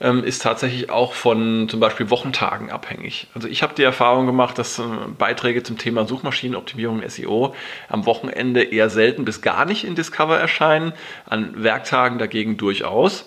ähm, 0.00 0.22
ist 0.22 0.42
tatsächlich 0.42 0.88
auch 0.88 1.14
von 1.14 1.68
zum 1.68 1.80
Beispiel 1.80 2.08
Wochentagen 2.08 2.70
abhängig. 2.70 3.26
Also 3.34 3.48
ich 3.48 3.62
habe 3.62 3.74
die 3.74 3.82
Erfahrung 3.82 4.26
gemacht, 4.26 4.56
dass 4.58 4.78
äh, 4.78 4.82
Beiträge 5.18 5.64
zum 5.64 5.78
Thema 5.78 6.06
Suchmaschinenoptimierung 6.06 7.02
SEO 7.08 7.54
am 7.88 8.06
Wochenende 8.06 8.62
eher 8.62 8.88
selten 8.88 9.24
bis 9.24 9.42
gar 9.42 9.64
nicht 9.64 9.84
in 9.84 9.96
Discover 9.96 10.38
erscheinen, 10.38 10.92
an 11.28 11.62
Werktagen 11.62 12.18
dagegen 12.18 12.56
durchaus. 12.56 13.26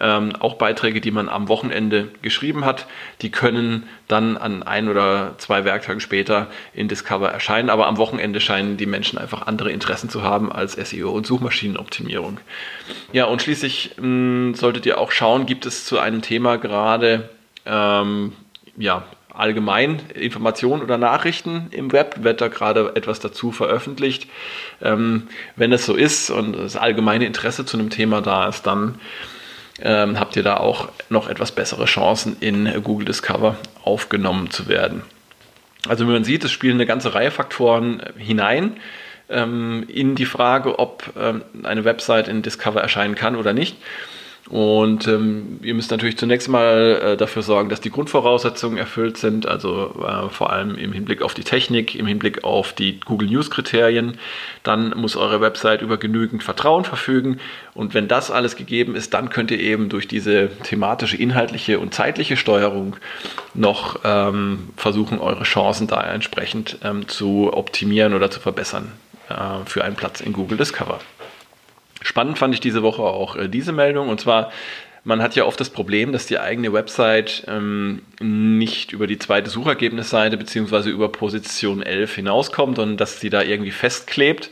Ähm, 0.00 0.34
auch 0.38 0.54
Beiträge, 0.54 1.00
die 1.00 1.10
man 1.10 1.28
am 1.28 1.48
Wochenende 1.48 2.08
geschrieben 2.22 2.64
hat, 2.64 2.86
die 3.22 3.30
können 3.30 3.88
dann 4.08 4.36
an 4.36 4.62
ein 4.62 4.88
oder 4.88 5.34
zwei 5.38 5.64
Werktagen 5.64 6.00
später 6.00 6.48
in 6.74 6.88
Discover 6.88 7.30
erscheinen. 7.30 7.70
Aber 7.70 7.86
am 7.86 7.96
Wochenende 7.96 8.40
scheinen 8.40 8.76
die 8.76 8.86
Menschen 8.86 9.18
einfach 9.18 9.46
andere 9.46 9.70
Interessen 9.70 10.10
zu 10.10 10.22
haben 10.22 10.52
als 10.52 10.72
SEO 10.72 11.10
und 11.10 11.26
Suchmaschinenoptimierung. 11.26 12.38
Ja, 13.12 13.24
und 13.26 13.42
schließlich 13.42 13.92
mh, 13.96 14.02
hm, 14.02 14.54
solltet 14.54 14.86
ihr 14.86 14.98
auch 14.98 15.12
schauen, 15.12 15.46
gibt 15.46 15.66
es 15.66 15.84
zu 15.84 15.98
einem 15.98 16.22
Thema 16.22 16.56
gerade 16.56 17.30
ähm, 17.64 18.32
ja, 18.76 19.04
allgemein 19.36 20.00
Informationen 20.14 20.82
oder 20.82 20.98
Nachrichten 20.98 21.66
im 21.70 21.92
Web, 21.92 22.22
wird 22.22 22.40
da 22.40 22.48
gerade 22.48 22.92
etwas 22.94 23.20
dazu 23.20 23.52
veröffentlicht. 23.52 24.28
Ähm, 24.80 25.28
wenn 25.56 25.72
es 25.72 25.84
so 25.86 25.94
ist 25.94 26.30
und 26.30 26.54
das 26.54 26.76
allgemeine 26.76 27.26
Interesse 27.26 27.66
zu 27.66 27.78
einem 27.78 27.90
Thema 27.90 28.22
da 28.22 28.48
ist, 28.48 28.66
dann 28.66 28.98
ähm, 29.82 30.18
habt 30.18 30.36
ihr 30.36 30.42
da 30.42 30.56
auch 30.56 30.88
noch 31.08 31.28
etwas 31.28 31.52
bessere 31.52 31.84
Chancen 31.84 32.36
in 32.40 32.82
Google 32.82 33.06
Discover 33.06 33.56
aufgenommen 33.84 34.50
zu 34.50 34.68
werden. 34.68 35.02
Also 35.88 36.06
wie 36.06 36.12
man 36.12 36.24
sieht, 36.24 36.44
es 36.44 36.52
spielen 36.52 36.74
eine 36.74 36.86
ganze 36.86 37.14
Reihe 37.14 37.30
Faktoren 37.30 38.02
hinein 38.16 38.76
ähm, 39.28 39.84
in 39.88 40.14
die 40.14 40.26
Frage, 40.26 40.78
ob 40.78 41.12
ähm, 41.18 41.42
eine 41.62 41.84
Website 41.84 42.28
in 42.28 42.42
Discover 42.42 42.80
erscheinen 42.80 43.14
kann 43.14 43.36
oder 43.36 43.52
nicht. 43.52 43.76
Und 44.48 45.08
ähm, 45.08 45.58
ihr 45.62 45.74
müsst 45.74 45.90
natürlich 45.90 46.16
zunächst 46.18 46.48
mal 46.48 47.00
äh, 47.02 47.16
dafür 47.16 47.42
sorgen, 47.42 47.68
dass 47.68 47.80
die 47.80 47.90
Grundvoraussetzungen 47.90 48.78
erfüllt 48.78 49.16
sind, 49.16 49.46
also 49.46 50.04
äh, 50.06 50.28
vor 50.30 50.52
allem 50.52 50.76
im 50.76 50.92
Hinblick 50.92 51.22
auf 51.22 51.34
die 51.34 51.42
Technik, 51.42 51.96
im 51.96 52.06
Hinblick 52.06 52.44
auf 52.44 52.72
die 52.72 53.00
Google 53.00 53.28
News 53.28 53.50
Kriterien. 53.50 54.18
Dann 54.62 54.90
muss 54.96 55.16
eure 55.16 55.40
Website 55.40 55.82
über 55.82 55.96
genügend 55.96 56.44
Vertrauen 56.44 56.84
verfügen. 56.84 57.40
Und 57.74 57.94
wenn 57.94 58.06
das 58.06 58.30
alles 58.30 58.54
gegeben 58.54 58.94
ist, 58.94 59.14
dann 59.14 59.30
könnt 59.30 59.50
ihr 59.50 59.58
eben 59.58 59.88
durch 59.88 60.06
diese 60.06 60.48
thematische, 60.62 61.16
inhaltliche 61.16 61.80
und 61.80 61.92
zeitliche 61.92 62.36
Steuerung 62.36 62.96
noch 63.54 64.00
ähm, 64.04 64.70
versuchen, 64.76 65.18
eure 65.18 65.42
Chancen 65.42 65.88
da 65.88 66.00
entsprechend 66.02 66.78
ähm, 66.84 67.08
zu 67.08 67.50
optimieren 67.52 68.14
oder 68.14 68.30
zu 68.30 68.38
verbessern 68.38 68.92
äh, 69.28 69.34
für 69.64 69.82
einen 69.82 69.96
Platz 69.96 70.20
in 70.20 70.32
Google 70.32 70.56
Discover. 70.56 71.00
Spannend 72.06 72.38
fand 72.38 72.54
ich 72.54 72.60
diese 72.60 72.84
Woche 72.84 73.02
auch 73.02 73.34
äh, 73.34 73.48
diese 73.48 73.72
Meldung 73.72 74.08
und 74.08 74.20
zwar 74.20 74.52
man 75.02 75.22
hat 75.22 75.36
ja 75.36 75.44
oft 75.44 75.60
das 75.60 75.70
Problem, 75.70 76.10
dass 76.12 76.26
die 76.26 76.40
eigene 76.40 76.72
Website 76.72 77.44
ähm, 77.46 78.02
nicht 78.20 78.92
über 78.92 79.06
die 79.06 79.20
zweite 79.20 79.50
Suchergebnisseite 79.50 80.36
bzw. 80.36 80.90
über 80.90 81.10
Position 81.10 81.80
11 81.80 82.16
hinauskommt 82.16 82.80
und 82.80 82.96
dass 82.96 83.20
sie 83.20 83.30
da 83.30 83.42
irgendwie 83.42 83.70
festklebt. 83.70 84.50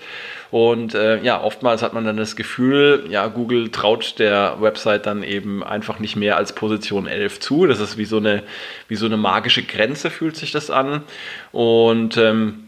Und 0.53 0.95
äh, 0.95 1.21
ja, 1.23 1.43
oftmals 1.43 1.83
hat 1.83 1.93
man 1.93 2.05
dann 2.05 2.17
das 2.17 2.37
Gefühl, 2.37 3.07
ja, 3.09 3.27
Google 3.27 3.71
traut 3.71 4.21
der 4.21 4.59
Website 4.61 5.07
dann 5.07 5.25
eben 5.25 5.65
einfach 5.65 5.99
nicht 5.99 6.15
mehr 6.15 6.37
als 6.37 6.55
Position 6.55 7.09
11 7.09 7.41
zu. 7.41 7.67
Das 7.67 7.81
ist 7.81 7.99
wie 7.99 8.05
so 8.05 8.19
eine, 8.19 8.45
wie 8.87 8.95
so 8.95 9.07
eine 9.07 9.17
magische 9.17 9.65
Grenze, 9.65 10.11
fühlt 10.11 10.37
sich 10.37 10.53
das 10.53 10.71
an. 10.71 11.03
Und 11.51 12.17
ähm, 12.17 12.64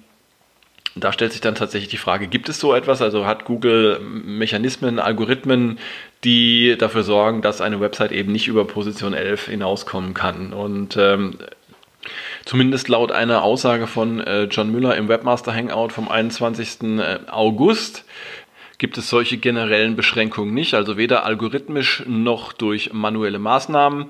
da 0.96 1.12
stellt 1.12 1.32
sich 1.32 1.40
dann 1.40 1.54
tatsächlich 1.54 1.90
die 1.90 1.98
Frage, 1.98 2.26
gibt 2.26 2.48
es 2.48 2.58
so 2.58 2.74
etwas? 2.74 3.02
Also 3.02 3.26
hat 3.26 3.44
Google 3.44 4.00
Mechanismen, 4.00 4.98
Algorithmen, 4.98 5.78
die 6.24 6.76
dafür 6.78 7.02
sorgen, 7.02 7.42
dass 7.42 7.60
eine 7.60 7.80
Website 7.80 8.12
eben 8.12 8.32
nicht 8.32 8.48
über 8.48 8.64
Position 8.64 9.12
11 9.12 9.46
hinauskommen 9.46 10.14
kann? 10.14 10.52
Und 10.52 10.96
ähm, 10.96 11.38
zumindest 12.46 12.88
laut 12.88 13.12
einer 13.12 13.42
Aussage 13.42 13.86
von 13.86 14.20
äh, 14.20 14.44
John 14.44 14.72
Müller 14.72 14.96
im 14.96 15.08
Webmaster 15.08 15.54
Hangout 15.54 15.90
vom 15.90 16.08
21. 16.08 16.98
Äh, 16.98 17.18
August 17.30 18.04
gibt 18.78 18.98
es 18.98 19.08
solche 19.08 19.38
generellen 19.38 19.96
Beschränkungen 19.96 20.54
nicht, 20.54 20.74
also 20.74 20.96
weder 20.96 21.24
algorithmisch 21.24 22.02
noch 22.06 22.52
durch 22.52 22.92
manuelle 22.92 23.38
Maßnahmen. 23.38 24.06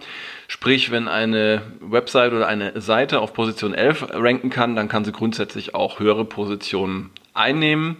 Sprich, 0.49 0.91
wenn 0.91 1.09
eine 1.09 1.63
Website 1.81 2.33
oder 2.33 2.47
eine 2.47 2.81
Seite 2.81 3.21
auf 3.21 3.33
Position 3.33 3.75
11 3.75 4.09
ranken 4.13 4.51
kann, 4.51 4.77
dann 4.77 4.89
kann 4.89 5.05
sie 5.05 5.13
grundsätzlich 5.13 5.75
auch 5.75 5.99
höhere 5.99 6.25
Positionen 6.25 7.11
einnehmen. 7.37 7.99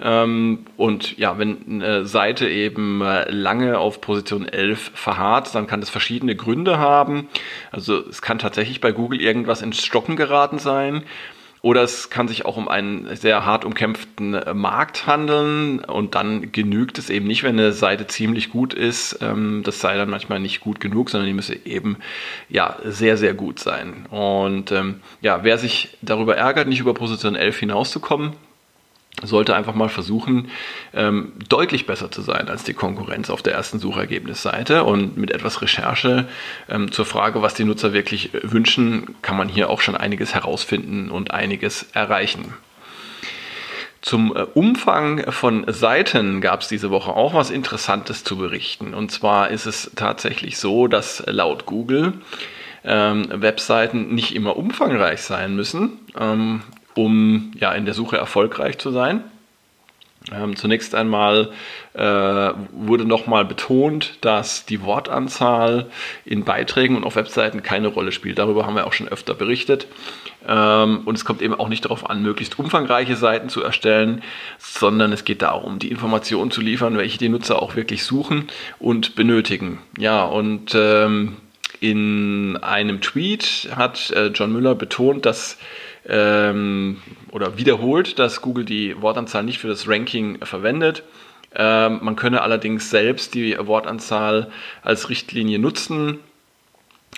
Ähm, 0.00 0.66
und 0.76 1.16
ja, 1.18 1.38
wenn 1.38 1.82
eine 1.82 2.04
Seite 2.04 2.48
eben 2.48 3.00
äh, 3.00 3.30
lange 3.30 3.78
auf 3.78 4.00
Position 4.00 4.48
11 4.48 4.92
verharrt, 4.94 5.54
dann 5.54 5.66
kann 5.66 5.80
das 5.80 5.90
verschiedene 5.90 6.34
Gründe 6.34 6.78
haben. 6.78 7.28
Also 7.70 8.06
es 8.08 8.22
kann 8.22 8.38
tatsächlich 8.38 8.80
bei 8.80 8.92
Google 8.92 9.20
irgendwas 9.20 9.62
ins 9.62 9.84
Stocken 9.84 10.16
geraten 10.16 10.58
sein. 10.58 11.04
Oder 11.62 11.82
es 11.82 12.10
kann 12.10 12.26
sich 12.26 12.44
auch 12.44 12.56
um 12.56 12.66
einen 12.66 13.14
sehr 13.14 13.46
hart 13.46 13.64
umkämpften 13.64 14.34
äh, 14.34 14.52
Markt 14.52 15.06
handeln 15.06 15.78
und 15.78 16.16
dann 16.16 16.50
genügt 16.50 16.98
es 16.98 17.08
eben 17.08 17.28
nicht, 17.28 17.44
wenn 17.44 17.56
eine 17.56 17.72
Seite 17.72 18.08
ziemlich 18.08 18.50
gut 18.50 18.74
ist. 18.74 19.20
Ähm, 19.22 19.62
das 19.64 19.80
sei 19.80 19.96
dann 19.96 20.10
manchmal 20.10 20.40
nicht 20.40 20.60
gut 20.60 20.80
genug, 20.80 21.08
sondern 21.08 21.28
die 21.28 21.34
müsse 21.34 21.54
eben 21.64 21.98
ja 22.48 22.76
sehr, 22.84 23.16
sehr 23.16 23.34
gut 23.34 23.60
sein. 23.60 24.06
Und 24.10 24.72
ähm, 24.72 25.00
ja, 25.20 25.44
wer 25.44 25.56
sich 25.56 25.96
darüber 26.02 26.36
ärgert, 26.36 26.66
nicht 26.66 26.80
über 26.80 26.94
Position 26.94 27.36
11 27.36 27.60
hinauszukommen, 27.60 28.32
sollte 29.22 29.54
einfach 29.54 29.74
mal 29.74 29.88
versuchen, 29.88 30.48
ähm, 30.94 31.32
deutlich 31.48 31.86
besser 31.86 32.10
zu 32.10 32.22
sein 32.22 32.48
als 32.48 32.64
die 32.64 32.74
Konkurrenz 32.74 33.30
auf 33.30 33.42
der 33.42 33.54
ersten 33.54 33.78
Suchergebnisseite. 33.78 34.84
Und 34.84 35.16
mit 35.16 35.30
etwas 35.30 35.62
Recherche 35.62 36.28
ähm, 36.68 36.90
zur 36.92 37.04
Frage, 37.04 37.42
was 37.42 37.54
die 37.54 37.64
Nutzer 37.64 37.92
wirklich 37.92 38.30
wünschen, 38.42 39.14
kann 39.22 39.36
man 39.36 39.48
hier 39.48 39.70
auch 39.70 39.80
schon 39.80 39.96
einiges 39.96 40.34
herausfinden 40.34 41.10
und 41.10 41.30
einiges 41.32 41.86
erreichen. 41.92 42.54
Zum 44.00 44.34
äh, 44.34 44.42
Umfang 44.54 45.30
von 45.30 45.64
Seiten 45.68 46.40
gab 46.40 46.62
es 46.62 46.68
diese 46.68 46.90
Woche 46.90 47.12
auch 47.12 47.34
was 47.34 47.50
Interessantes 47.50 48.24
zu 48.24 48.36
berichten. 48.36 48.94
Und 48.94 49.12
zwar 49.12 49.50
ist 49.50 49.66
es 49.66 49.92
tatsächlich 49.94 50.58
so, 50.58 50.88
dass 50.88 51.22
laut 51.26 51.66
Google 51.66 52.14
ähm, 52.84 53.26
Webseiten 53.30 54.12
nicht 54.14 54.34
immer 54.34 54.56
umfangreich 54.56 55.22
sein 55.22 55.54
müssen. 55.54 56.00
Ähm, 56.18 56.62
um 56.94 57.52
ja 57.58 57.72
in 57.72 57.84
der 57.84 57.94
Suche 57.94 58.16
erfolgreich 58.16 58.78
zu 58.78 58.90
sein. 58.90 59.24
Ähm, 60.30 60.54
zunächst 60.56 60.94
einmal 60.94 61.50
äh, 61.94 62.00
wurde 62.00 63.04
nochmal 63.04 63.44
betont, 63.44 64.18
dass 64.20 64.64
die 64.66 64.82
Wortanzahl 64.82 65.90
in 66.24 66.44
Beiträgen 66.44 66.96
und 66.96 67.04
auf 67.04 67.16
Webseiten 67.16 67.62
keine 67.62 67.88
Rolle 67.88 68.12
spielt. 68.12 68.38
Darüber 68.38 68.64
haben 68.64 68.76
wir 68.76 68.86
auch 68.86 68.92
schon 68.92 69.08
öfter 69.08 69.34
berichtet. 69.34 69.88
Ähm, 70.46 71.00
und 71.04 71.16
es 71.16 71.24
kommt 71.24 71.42
eben 71.42 71.54
auch 71.54 71.68
nicht 71.68 71.84
darauf 71.84 72.08
an, 72.08 72.22
möglichst 72.22 72.58
umfangreiche 72.58 73.16
Seiten 73.16 73.48
zu 73.48 73.62
erstellen, 73.62 74.22
sondern 74.58 75.12
es 75.12 75.24
geht 75.24 75.42
darum, 75.42 75.78
die 75.78 75.90
Informationen 75.90 76.50
zu 76.50 76.60
liefern, 76.60 76.96
welche 76.96 77.18
die 77.18 77.28
Nutzer 77.28 77.60
auch 77.60 77.74
wirklich 77.74 78.04
suchen 78.04 78.48
und 78.78 79.16
benötigen. 79.16 79.78
Ja, 79.98 80.24
und 80.24 80.72
ähm, 80.74 81.36
in 81.80 82.56
einem 82.58 83.00
Tweet 83.00 83.70
hat 83.74 84.10
äh, 84.12 84.28
John 84.28 84.52
Müller 84.52 84.76
betont, 84.76 85.26
dass 85.26 85.58
ähm, 86.08 86.98
oder 87.30 87.56
wiederholt, 87.58 88.18
dass 88.18 88.42
Google 88.42 88.64
die 88.64 89.00
Wortanzahl 89.00 89.44
nicht 89.44 89.58
für 89.58 89.68
das 89.68 89.88
Ranking 89.88 90.44
verwendet. 90.44 91.02
Ähm, 91.54 92.00
man 92.02 92.16
könne 92.16 92.42
allerdings 92.42 92.90
selbst 92.90 93.34
die 93.34 93.56
Wortanzahl 93.58 94.50
als 94.82 95.10
Richtlinie 95.10 95.58
nutzen, 95.58 96.18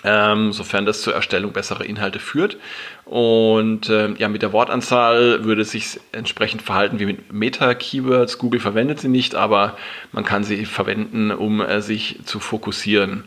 ähm, 0.03 0.51
sofern 0.51 0.85
das 0.85 1.01
zur 1.01 1.13
Erstellung 1.13 1.53
besserer 1.53 1.85
Inhalte 1.85 2.19
führt. 2.19 2.57
Und 3.05 3.89
äh, 3.89 4.11
ja, 4.17 4.27
mit 4.27 4.41
der 4.41 4.51
Wortanzahl 4.51 5.45
würde 5.45 5.61
es 5.61 5.71
sich 5.71 5.99
entsprechend 6.11 6.61
verhalten 6.61 6.99
wie 6.99 7.05
mit 7.05 7.31
Meta-Keywords. 7.31 8.37
Google 8.37 8.59
verwendet 8.59 8.99
sie 8.99 9.07
nicht, 9.07 9.35
aber 9.35 9.77
man 10.11 10.25
kann 10.25 10.43
sie 10.43 10.65
verwenden, 10.65 11.31
um 11.31 11.61
äh, 11.61 11.81
sich 11.81 12.19
zu 12.25 12.39
fokussieren. 12.39 13.23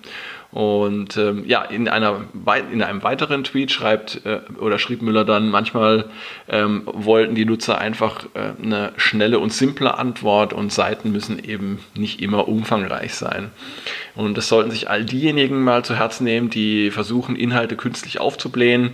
Und 0.50 1.18
ähm, 1.18 1.44
ja, 1.46 1.62
in, 1.62 1.88
einer, 1.88 2.24
in 2.72 2.82
einem 2.82 3.02
weiteren 3.02 3.44
Tweet 3.44 3.70
schreibt 3.70 4.24
äh, 4.24 4.40
oder 4.58 4.78
schrieb 4.78 5.02
Müller 5.02 5.26
dann, 5.26 5.50
manchmal 5.50 6.06
ähm, 6.48 6.82
wollten 6.86 7.34
die 7.34 7.44
Nutzer 7.44 7.78
einfach 7.78 8.24
äh, 8.32 8.52
eine 8.62 8.92
schnelle 8.96 9.40
und 9.40 9.52
simple 9.52 9.98
Antwort 9.98 10.54
und 10.54 10.72
Seiten 10.72 11.12
müssen 11.12 11.38
eben 11.38 11.80
nicht 11.94 12.22
immer 12.22 12.48
umfangreich 12.48 13.14
sein. 13.14 13.50
Und 14.14 14.38
das 14.38 14.48
sollten 14.48 14.70
sich 14.70 14.88
all 14.88 15.04
diejenigen 15.04 15.62
mal 15.62 15.84
zu 15.84 15.96
Herzen 15.96 16.24
nehmen, 16.24 16.48
die 16.48 16.90
versuchen, 16.90 17.36
Inhalte 17.36 17.76
künstlich 17.76 18.18
aufzublähen, 18.18 18.92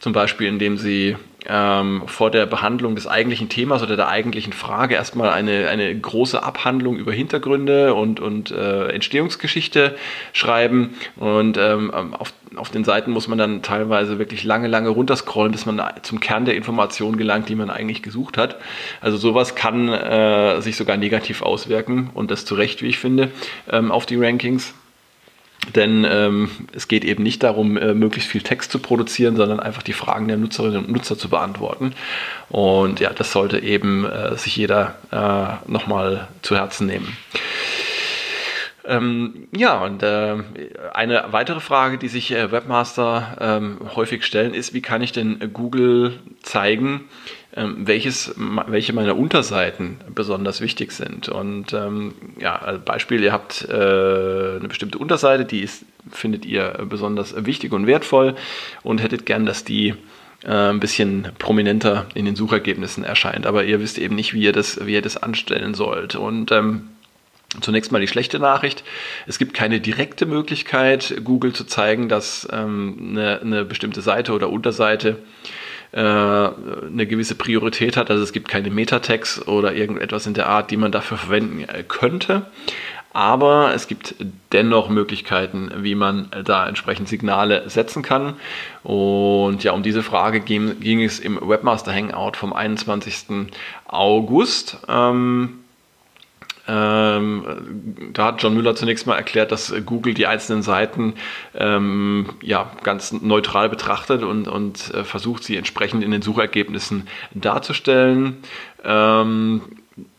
zum 0.00 0.12
Beispiel 0.12 0.48
indem 0.48 0.76
sie 0.76 1.16
ähm, 1.48 2.02
vor 2.06 2.30
der 2.30 2.46
Behandlung 2.46 2.94
des 2.94 3.06
eigentlichen 3.06 3.48
Themas 3.48 3.82
oder 3.82 3.96
der 3.96 4.08
eigentlichen 4.08 4.52
Frage 4.52 4.94
erstmal 4.94 5.30
eine, 5.30 5.68
eine 5.68 5.98
große 5.98 6.42
Abhandlung 6.42 6.96
über 6.96 7.12
Hintergründe 7.12 7.94
und, 7.94 8.20
und 8.20 8.50
äh, 8.50 8.88
Entstehungsgeschichte 8.88 9.96
schreiben. 10.32 10.94
Und 11.16 11.56
ähm, 11.56 11.92
auf, 12.14 12.32
auf 12.56 12.70
den 12.70 12.84
Seiten 12.84 13.10
muss 13.10 13.28
man 13.28 13.38
dann 13.38 13.62
teilweise 13.62 14.18
wirklich 14.18 14.44
lange, 14.44 14.68
lange 14.68 14.88
runterscrollen, 14.88 15.52
bis 15.52 15.66
man 15.66 15.82
zum 16.02 16.20
Kern 16.20 16.44
der 16.44 16.56
Information 16.56 17.16
gelangt, 17.16 17.48
die 17.48 17.54
man 17.54 17.70
eigentlich 17.70 18.02
gesucht 18.02 18.38
hat. 18.38 18.56
Also 19.00 19.16
sowas 19.16 19.54
kann 19.54 19.88
äh, 19.88 20.60
sich 20.60 20.76
sogar 20.76 20.96
negativ 20.96 21.42
auswirken 21.42 22.10
und 22.14 22.30
das 22.30 22.44
zu 22.44 22.54
Recht, 22.54 22.82
wie 22.82 22.88
ich 22.88 22.98
finde, 22.98 23.30
ähm, 23.70 23.92
auf 23.92 24.06
die 24.06 24.16
Rankings. 24.16 24.74
Denn 25.74 26.06
ähm, 26.08 26.50
es 26.72 26.88
geht 26.88 27.04
eben 27.04 27.22
nicht 27.22 27.42
darum, 27.42 27.76
äh, 27.76 27.94
möglichst 27.94 28.30
viel 28.30 28.42
Text 28.42 28.70
zu 28.70 28.78
produzieren, 28.78 29.36
sondern 29.36 29.60
einfach 29.60 29.82
die 29.82 29.92
Fragen 29.92 30.28
der 30.28 30.36
Nutzerinnen 30.36 30.84
und 30.84 30.90
Nutzer 30.90 31.18
zu 31.18 31.28
beantworten. 31.28 31.92
Und 32.48 33.00
ja, 33.00 33.12
das 33.12 33.32
sollte 33.32 33.58
eben 33.58 34.04
äh, 34.04 34.36
sich 34.36 34.56
jeder 34.56 34.94
äh, 35.10 35.70
nochmal 35.70 36.28
zu 36.42 36.56
Herzen 36.56 36.86
nehmen. 36.86 37.16
Ähm, 38.86 39.48
ja, 39.54 39.82
und 39.82 40.02
äh, 40.02 40.36
eine 40.94 41.24
weitere 41.30 41.60
Frage, 41.60 41.98
die 41.98 42.08
sich 42.08 42.30
äh, 42.30 42.52
Webmaster 42.52 43.36
ähm, 43.40 43.78
häufig 43.96 44.24
stellen, 44.24 44.54
ist, 44.54 44.74
wie 44.74 44.82
kann 44.82 45.02
ich 45.02 45.10
denn 45.10 45.50
Google 45.52 46.20
zeigen, 46.42 47.04
welches, 47.56 48.34
welche 48.36 48.92
meiner 48.92 49.16
Unterseiten 49.16 49.96
besonders 50.14 50.60
wichtig 50.60 50.92
sind. 50.92 51.28
Und 51.28 51.72
ähm, 51.72 52.14
ja, 52.38 52.56
als 52.56 52.84
Beispiel, 52.84 53.22
ihr 53.22 53.32
habt 53.32 53.66
äh, 53.68 53.72
eine 53.72 54.68
bestimmte 54.68 54.98
Unterseite, 54.98 55.46
die 55.46 55.60
ist, 55.60 55.84
findet 56.10 56.44
ihr 56.44 56.84
besonders 56.88 57.46
wichtig 57.46 57.72
und 57.72 57.86
wertvoll 57.86 58.36
und 58.82 59.02
hättet 59.02 59.24
gern, 59.24 59.46
dass 59.46 59.64
die 59.64 59.94
äh, 60.44 60.50
ein 60.50 60.80
bisschen 60.80 61.28
prominenter 61.38 62.06
in 62.14 62.26
den 62.26 62.36
Suchergebnissen 62.36 63.04
erscheint. 63.04 63.46
Aber 63.46 63.64
ihr 63.64 63.80
wisst 63.80 63.96
eben 63.96 64.14
nicht, 64.14 64.34
wie 64.34 64.42
ihr 64.42 64.52
das, 64.52 64.84
wie 64.84 64.92
ihr 64.92 65.02
das 65.02 65.16
anstellen 65.16 65.72
sollt. 65.72 66.14
Und 66.14 66.52
ähm, 66.52 66.88
Zunächst 67.60 67.92
mal 67.92 68.00
die 68.00 68.08
schlechte 68.08 68.38
Nachricht. 68.38 68.84
Es 69.26 69.38
gibt 69.38 69.54
keine 69.54 69.80
direkte 69.80 70.26
Möglichkeit, 70.26 71.14
Google 71.24 71.52
zu 71.52 71.64
zeigen, 71.64 72.08
dass 72.08 72.46
ähm, 72.52 73.12
eine, 73.12 73.40
eine, 73.40 73.64
bestimmte 73.64 74.02
Seite 74.02 74.32
oder 74.32 74.50
Unterseite 74.50 75.18
äh, 75.92 76.00
eine 76.00 77.06
gewisse 77.06 77.34
Priorität 77.34 77.96
hat. 77.96 78.10
Also 78.10 78.22
es 78.22 78.32
gibt 78.32 78.48
keine 78.48 78.70
Metatext 78.70 79.48
oder 79.48 79.74
irgendetwas 79.74 80.26
in 80.26 80.34
der 80.34 80.48
Art, 80.48 80.70
die 80.70 80.76
man 80.76 80.92
dafür 80.92 81.16
verwenden 81.16 81.64
äh, 81.68 81.82
könnte. 81.86 82.46
aber 83.12 83.72
es 83.74 83.86
gibt 83.86 84.14
dennoch 84.52 84.90
Möglichkeiten, 84.90 85.70
wie 85.78 85.94
man 85.94 86.28
da 86.44 86.68
entsprechend 86.68 87.08
Signale 87.08 87.68
setzen 87.70 88.02
kann. 88.02 88.34
Und 88.82 89.64
ja, 89.64 89.72
um 89.72 89.82
diese 89.82 90.02
Frage 90.02 90.40
ging, 90.40 90.80
ging 90.80 91.02
es 91.02 91.18
im 91.18 91.38
Webmaster 91.40 91.94
Hangout 91.94 92.36
vom 92.36 92.52
21. 92.52 93.48
August. 93.86 94.78
Ähm, 94.86 95.60
ähm, 96.68 97.44
da 98.12 98.26
hat 98.26 98.42
John 98.42 98.54
Müller 98.54 98.74
zunächst 98.74 99.06
mal 99.06 99.16
erklärt, 99.16 99.52
dass 99.52 99.72
Google 99.84 100.14
die 100.14 100.26
einzelnen 100.26 100.62
Seiten 100.62 101.14
ähm, 101.54 102.26
ja, 102.42 102.70
ganz 102.82 103.12
neutral 103.12 103.68
betrachtet 103.68 104.22
und, 104.22 104.48
und 104.48 104.92
äh, 104.94 105.04
versucht, 105.04 105.44
sie 105.44 105.56
entsprechend 105.56 106.02
in 106.02 106.10
den 106.10 106.22
Suchergebnissen 106.22 107.06
darzustellen. 107.34 108.38
Ähm, 108.84 109.62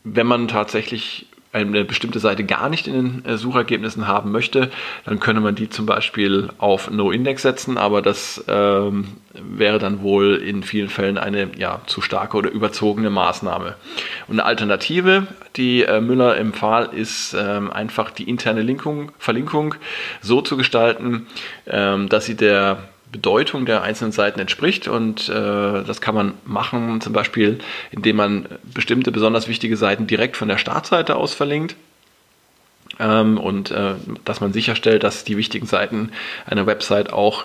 wenn 0.04 0.26
man 0.26 0.48
tatsächlich 0.48 1.27
eine 1.60 1.84
bestimmte 1.84 2.18
Seite 2.18 2.44
gar 2.44 2.68
nicht 2.68 2.86
in 2.86 2.94
den 2.94 3.24
äh, 3.24 3.36
Suchergebnissen 3.36 4.06
haben 4.06 4.32
möchte, 4.32 4.70
dann 5.04 5.20
könnte 5.20 5.40
man 5.40 5.54
die 5.54 5.68
zum 5.68 5.86
Beispiel 5.86 6.50
auf 6.58 6.90
No-Index 6.90 7.42
setzen, 7.42 7.78
aber 7.78 8.02
das 8.02 8.44
ähm, 8.48 9.08
wäre 9.34 9.78
dann 9.78 10.02
wohl 10.02 10.36
in 10.36 10.62
vielen 10.62 10.88
Fällen 10.88 11.18
eine 11.18 11.50
ja, 11.56 11.80
zu 11.86 12.00
starke 12.00 12.36
oder 12.36 12.50
überzogene 12.50 13.10
Maßnahme. 13.10 13.74
Und 14.26 14.40
eine 14.40 14.44
Alternative, 14.44 15.26
die 15.56 15.82
äh, 15.82 16.00
Müller 16.00 16.36
empfahl, 16.36 16.90
ist 16.92 17.34
ähm, 17.38 17.70
einfach 17.70 18.10
die 18.10 18.28
interne 18.28 18.62
Linkung, 18.62 19.12
Verlinkung 19.18 19.74
so 20.20 20.40
zu 20.40 20.56
gestalten, 20.56 21.26
ähm, 21.66 22.08
dass 22.08 22.26
sie 22.26 22.36
der 22.36 22.78
Bedeutung 23.10 23.66
der 23.66 23.82
einzelnen 23.82 24.12
Seiten 24.12 24.40
entspricht. 24.40 24.88
Und 24.88 25.28
äh, 25.28 25.32
das 25.32 26.00
kann 26.00 26.14
man 26.14 26.34
machen, 26.44 27.00
zum 27.00 27.12
Beispiel, 27.12 27.58
indem 27.90 28.16
man 28.16 28.46
bestimmte 28.74 29.12
besonders 29.12 29.48
wichtige 29.48 29.76
Seiten 29.76 30.06
direkt 30.06 30.36
von 30.36 30.48
der 30.48 30.58
Startseite 30.58 31.16
aus 31.16 31.34
verlinkt 31.34 31.76
ähm, 33.00 33.38
und 33.38 33.70
äh, 33.70 33.94
dass 34.24 34.40
man 34.40 34.52
sicherstellt, 34.52 35.02
dass 35.02 35.24
die 35.24 35.36
wichtigen 35.36 35.66
Seiten 35.66 36.10
einer 36.46 36.66
Website 36.66 37.12
auch 37.12 37.44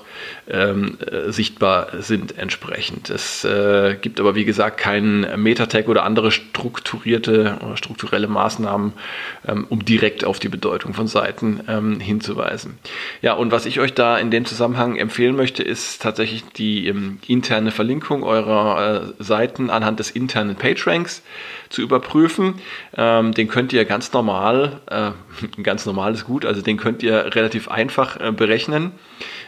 ähm, 0.50 0.98
äh, 1.00 1.32
sichtbar 1.32 1.88
sind 2.00 2.38
entsprechend. 2.38 3.10
Es 3.10 3.46
äh, 3.46 3.96
gibt 4.02 4.20
aber 4.20 4.36
wie 4.36 4.46
gesagt 4.46 4.78
keinen 4.78 5.42
Meta-Tag 5.42 5.88
oder 5.88 6.04
andere 6.04 6.32
strukturierte 6.32 7.58
oder 7.66 7.78
strukturelle 7.78 8.28
Maßnahmen, 8.28 8.94
ähm, 9.48 9.66
um 9.70 9.86
direkt 9.86 10.26
auf 10.26 10.40
die 10.40 10.50
Bedeutung 10.50 10.94
von 10.94 11.08
Seiten 11.08 11.62
ähm, 11.68 12.00
hinzuweisen. 12.00 12.78
Ja, 13.22 13.34
und 13.34 13.52
was 13.52 13.66
ich 13.66 13.80
euch 13.80 13.94
da 13.94 14.18
in 14.18 14.32
dem 14.32 14.46
Zusammenhang 14.46 14.98
empfehlen 14.98 15.36
möchte, 15.36 15.64
ist 15.64 16.02
tatsächlich 16.02 16.44
die 16.56 16.88
ähm, 16.88 17.20
interne 17.28 17.72
Verlinkung 17.72 18.24
eurer 18.24 19.14
äh, 19.20 19.24
Seiten 19.24 19.70
anhand 19.70 20.00
des 20.00 20.12
internen 20.12 20.56
PageRanks 20.56 21.24
zu 21.70 21.82
überprüfen. 21.82 22.56
Ähm, 22.96 23.34
den 23.34 23.48
könnt 23.48 23.74
ihr 23.74 23.86
ganz 23.86 24.12
normal, 24.14 24.82
äh, 24.90 25.12
ganz 25.64 25.86
normal 25.86 26.14
ist 26.14 26.26
gut, 26.26 26.46
also 26.46 26.62
den 26.62 26.78
könnt 26.78 27.02
ihr 27.02 27.36
relativ 27.36 27.70
einfach 27.70 28.20
äh, 28.20 28.32
berechnen 28.32 28.92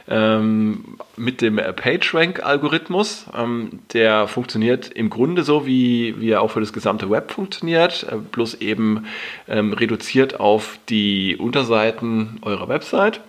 ähm, 0.07 0.97
mit 1.17 1.41
dem 1.41 1.55
PageRank-Algorithmus. 1.55 3.25
Ähm, 3.35 3.79
der 3.93 4.27
funktioniert 4.27 4.89
im 4.89 5.09
Grunde 5.09 5.43
so, 5.43 5.65
wie, 5.65 6.19
wie 6.19 6.29
er 6.29 6.41
auch 6.41 6.51
für 6.51 6.59
das 6.59 6.73
gesamte 6.73 7.09
Web 7.09 7.31
funktioniert, 7.31 8.05
äh, 8.11 8.17
bloß 8.17 8.55
eben 8.55 9.05
ähm, 9.47 9.73
reduziert 9.73 10.39
auf 10.39 10.77
die 10.89 11.37
Unterseiten 11.37 12.39
eurer 12.43 12.67
Website 12.67 13.21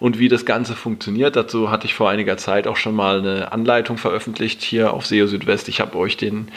und 0.00 0.18
wie 0.18 0.28
das 0.28 0.44
Ganze 0.44 0.74
funktioniert. 0.74 1.36
Dazu 1.36 1.70
hatte 1.70 1.86
ich 1.86 1.94
vor 1.94 2.08
einiger 2.10 2.36
Zeit 2.36 2.66
auch 2.66 2.76
schon 2.76 2.94
mal 2.94 3.18
eine 3.18 3.52
Anleitung 3.52 3.96
veröffentlicht 3.96 4.62
hier 4.62 4.92
auf 4.92 5.06
SEO 5.06 5.26
Südwest. 5.26 5.68
Ich 5.68 5.80
habe 5.80 5.96
euch 5.98 6.16
den 6.16 6.48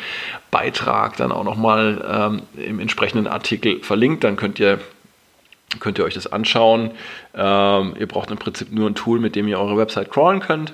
Beitrag 0.52 1.18
dann 1.18 1.32
auch 1.32 1.44
nochmal 1.44 2.06
ähm, 2.08 2.42
im 2.64 2.80
entsprechenden 2.80 3.28
Artikel 3.28 3.82
verlinkt. 3.82 4.24
Dann 4.24 4.36
könnt 4.36 4.60
ihr 4.60 4.80
könnt 5.80 5.98
ihr 5.98 6.06
euch 6.06 6.14
das 6.14 6.28
anschauen. 6.28 6.92
Ähm, 7.36 7.96
ihr 8.00 8.08
braucht 8.08 8.32
im 8.32 8.38
Prinzip 8.38 8.72
nur 8.72 8.90
ein 8.90 8.96
Tool, 8.96 9.20
mit 9.20 9.36
dem 9.36 9.48
ihr 9.48 9.60
eure 9.60 9.78
Website 9.78 10.12
crawlen 10.12 10.40
könnt. 10.40 10.74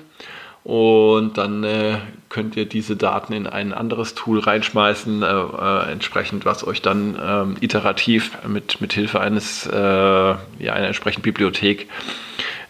Und 0.64 1.38
dann 1.38 1.64
äh, 1.64 1.96
könnt 2.28 2.56
ihr 2.56 2.66
diese 2.66 2.94
Daten 2.94 3.32
in 3.32 3.46
ein 3.46 3.72
anderes 3.72 4.14
Tool 4.14 4.38
reinschmeißen, 4.38 5.22
äh, 5.22 5.26
äh, 5.26 5.92
entsprechend, 5.92 6.44
was 6.44 6.66
euch 6.66 6.82
dann 6.82 7.18
ähm, 7.22 7.56
iterativ 7.60 8.36
mit, 8.46 8.80
mit 8.80 8.92
Hilfe 8.92 9.20
eines, 9.20 9.66
äh, 9.66 9.78
ja, 9.78 10.38
einer 10.60 10.88
entsprechenden 10.88 11.22
Bibliothek 11.22 11.88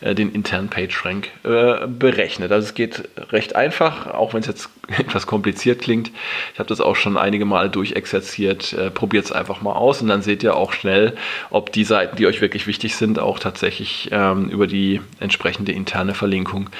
äh, 0.00 0.14
den 0.14 0.32
internen 0.32 0.68
PageRank 0.68 1.30
äh, 1.44 1.86
berechnet. 1.86 2.52
Also 2.52 2.68
es 2.68 2.74
geht 2.74 3.08
recht 3.30 3.56
einfach, 3.56 4.06
auch 4.06 4.34
wenn 4.34 4.40
es 4.40 4.46
jetzt 4.46 4.70
etwas 4.98 5.26
kompliziert 5.26 5.80
klingt. 5.80 6.10
Ich 6.52 6.58
habe 6.58 6.68
das 6.68 6.80
auch 6.80 6.96
schon 6.96 7.16
einige 7.16 7.44
Male 7.44 7.70
durchexerziert. 7.70 8.72
Äh, 8.72 8.90
Probiert 8.90 9.26
es 9.26 9.32
einfach 9.32 9.60
mal 9.60 9.72
aus 9.72 10.02
und 10.02 10.08
dann 10.08 10.22
seht 10.22 10.42
ihr 10.42 10.56
auch 10.56 10.72
schnell, 10.72 11.16
ob 11.50 11.72
die 11.72 11.84
Seiten, 11.84 12.16
die 12.16 12.26
euch 12.26 12.40
wirklich 12.40 12.66
wichtig 12.66 12.96
sind, 12.96 13.18
auch 13.18 13.38
tatsächlich 13.38 14.08
ähm, 14.12 14.48
über 14.48 14.66
die 14.66 15.00
entsprechende 15.20 15.72
interne 15.72 16.14
Verlinkung 16.14 16.70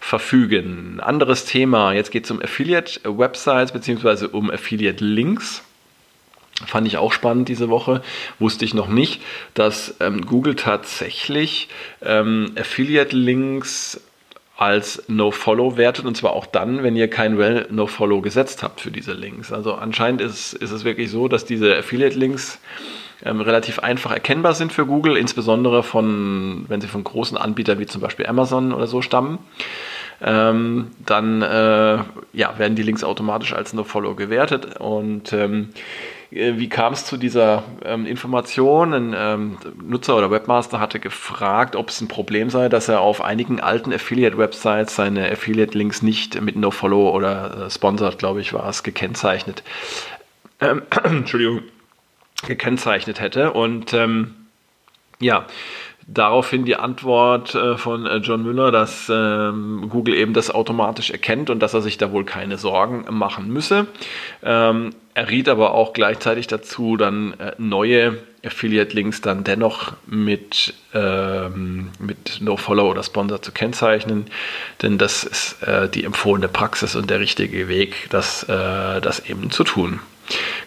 verfügen. 0.00 1.00
Anderes 1.00 1.44
Thema, 1.44 1.92
jetzt 1.92 2.10
geht 2.10 2.24
es 2.24 2.30
um 2.30 2.40
Affiliate-Websites 2.42 3.72
bzw. 3.72 4.26
um 4.26 4.50
Affiliate-Links. 4.50 5.62
Fand 6.66 6.86
ich 6.86 6.96
auch 6.96 7.12
spannend 7.12 7.48
diese 7.48 7.68
Woche. 7.68 8.02
Wusste 8.38 8.64
ich 8.64 8.74
noch 8.74 8.88
nicht, 8.88 9.22
dass 9.54 9.94
ähm, 10.00 10.26
Google 10.26 10.54
tatsächlich 10.54 11.68
ähm, 12.02 12.52
Affiliate-Links 12.58 14.00
als 14.56 15.02
No-Follow 15.08 15.76
wertet 15.76 16.04
und 16.04 16.16
zwar 16.16 16.34
auch 16.34 16.46
dann, 16.46 16.82
wenn 16.82 16.94
ihr 16.94 17.08
kein 17.08 17.36
Well 17.36 17.66
No-Follow 17.70 18.20
gesetzt 18.20 18.62
habt 18.62 18.80
für 18.80 18.90
diese 18.90 19.12
Links. 19.12 19.52
Also 19.52 19.74
anscheinend 19.74 20.20
ist, 20.20 20.52
ist 20.52 20.70
es 20.70 20.84
wirklich 20.84 21.10
so, 21.10 21.26
dass 21.26 21.44
diese 21.44 21.76
Affiliate-Links 21.76 22.60
ähm, 23.24 23.40
relativ 23.40 23.78
einfach 23.78 24.12
erkennbar 24.12 24.54
sind 24.54 24.72
für 24.72 24.86
Google, 24.86 25.16
insbesondere 25.16 25.82
von, 25.82 26.64
wenn 26.68 26.80
sie 26.80 26.88
von 26.88 27.02
großen 27.02 27.36
Anbietern 27.36 27.78
wie 27.78 27.86
zum 27.86 28.00
Beispiel 28.00 28.26
Amazon 28.26 28.72
oder 28.72 28.86
so 28.86 29.02
stammen. 29.02 29.38
Ähm, 30.20 30.92
dann 31.04 31.42
äh, 31.42 31.98
ja, 32.32 32.58
werden 32.58 32.76
die 32.76 32.82
Links 32.82 33.02
automatisch 33.02 33.52
als 33.52 33.72
No-Follow 33.72 34.14
gewertet 34.14 34.76
und 34.78 35.32
ähm, 35.32 35.70
äh, 35.70 36.21
wie 36.34 36.68
kam 36.70 36.94
es 36.94 37.04
zu 37.04 37.18
dieser 37.18 37.62
ähm, 37.84 38.06
Information? 38.06 38.94
Ein 38.94 39.14
ähm, 39.14 39.58
Nutzer 39.82 40.16
oder 40.16 40.30
Webmaster 40.30 40.80
hatte 40.80 40.98
gefragt, 40.98 41.76
ob 41.76 41.90
es 41.90 42.00
ein 42.00 42.08
Problem 42.08 42.48
sei, 42.48 42.70
dass 42.70 42.88
er 42.88 43.00
auf 43.00 43.20
einigen 43.20 43.60
alten 43.60 43.92
Affiliate-Websites 43.92 44.96
seine 44.96 45.30
Affiliate-Links 45.30 46.00
nicht 46.00 46.40
mit 46.40 46.56
NoFollow 46.56 47.10
oder 47.10 47.66
äh, 47.66 47.70
Sponsored, 47.70 48.18
glaube 48.18 48.40
ich, 48.40 48.54
war 48.54 48.66
es, 48.66 48.82
gekennzeichnet. 48.82 49.62
Ähm, 50.60 50.82
Entschuldigung, 51.04 51.62
gekennzeichnet 52.46 53.20
hätte. 53.20 53.52
Und 53.52 53.92
ähm, 53.92 54.34
ja, 55.20 55.46
Daraufhin 56.06 56.64
die 56.64 56.76
Antwort 56.76 57.54
äh, 57.54 57.76
von 57.76 58.06
äh, 58.06 58.16
John 58.16 58.42
Müller, 58.42 58.72
dass 58.72 59.10
ähm, 59.12 59.86
Google 59.88 60.14
eben 60.14 60.34
das 60.34 60.50
automatisch 60.50 61.10
erkennt 61.10 61.48
und 61.48 61.60
dass 61.60 61.74
er 61.74 61.80
sich 61.80 61.96
da 61.96 62.10
wohl 62.10 62.24
keine 62.24 62.58
Sorgen 62.58 63.04
machen 63.10 63.52
müsse. 63.52 63.86
Ähm, 64.42 64.90
er 65.14 65.30
riet 65.30 65.48
aber 65.48 65.74
auch 65.74 65.92
gleichzeitig 65.92 66.48
dazu, 66.48 66.96
dann 66.96 67.34
äh, 67.38 67.52
neue 67.58 68.18
Affiliate-Links 68.44 69.20
dann 69.20 69.44
dennoch 69.44 69.92
mit, 70.06 70.74
ähm, 70.92 71.90
mit 72.00 72.40
No-Follow 72.40 72.90
oder 72.90 73.04
Sponsor 73.04 73.40
zu 73.40 73.52
kennzeichnen, 73.52 74.26
denn 74.82 74.98
das 74.98 75.22
ist 75.22 75.58
die 75.94 76.02
empfohlene 76.02 76.48
Praxis 76.48 76.96
und 76.96 77.08
der 77.08 77.20
richtige 77.20 77.68
Weg, 77.68 78.08
das, 78.10 78.44
das 78.48 79.20
eben 79.28 79.52
zu 79.52 79.62
tun. 79.62 80.00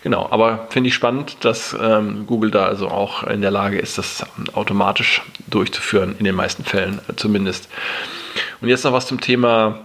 Genau, 0.04 0.28
aber 0.30 0.68
finde 0.70 0.90
ich 0.90 0.94
spannend, 0.94 1.38
dass 1.42 1.76
ähm, 1.80 2.28
Google 2.28 2.52
da 2.52 2.66
also 2.66 2.90
auch 2.90 3.24
in 3.24 3.42
der 3.42 3.52
Lage 3.52 3.80
ist, 3.80 3.98
das 3.98 4.24
automatisch 4.54 5.22
durchzuführen, 5.48 6.16
in 6.20 6.26
den 6.26 6.36
meisten 6.36 6.64
Fällen 6.64 7.00
zumindest. 7.16 7.70
Und 8.62 8.70
jetzt 8.70 8.84
noch 8.84 8.94
was 8.94 9.08
zum 9.08 9.20
Thema 9.20 9.80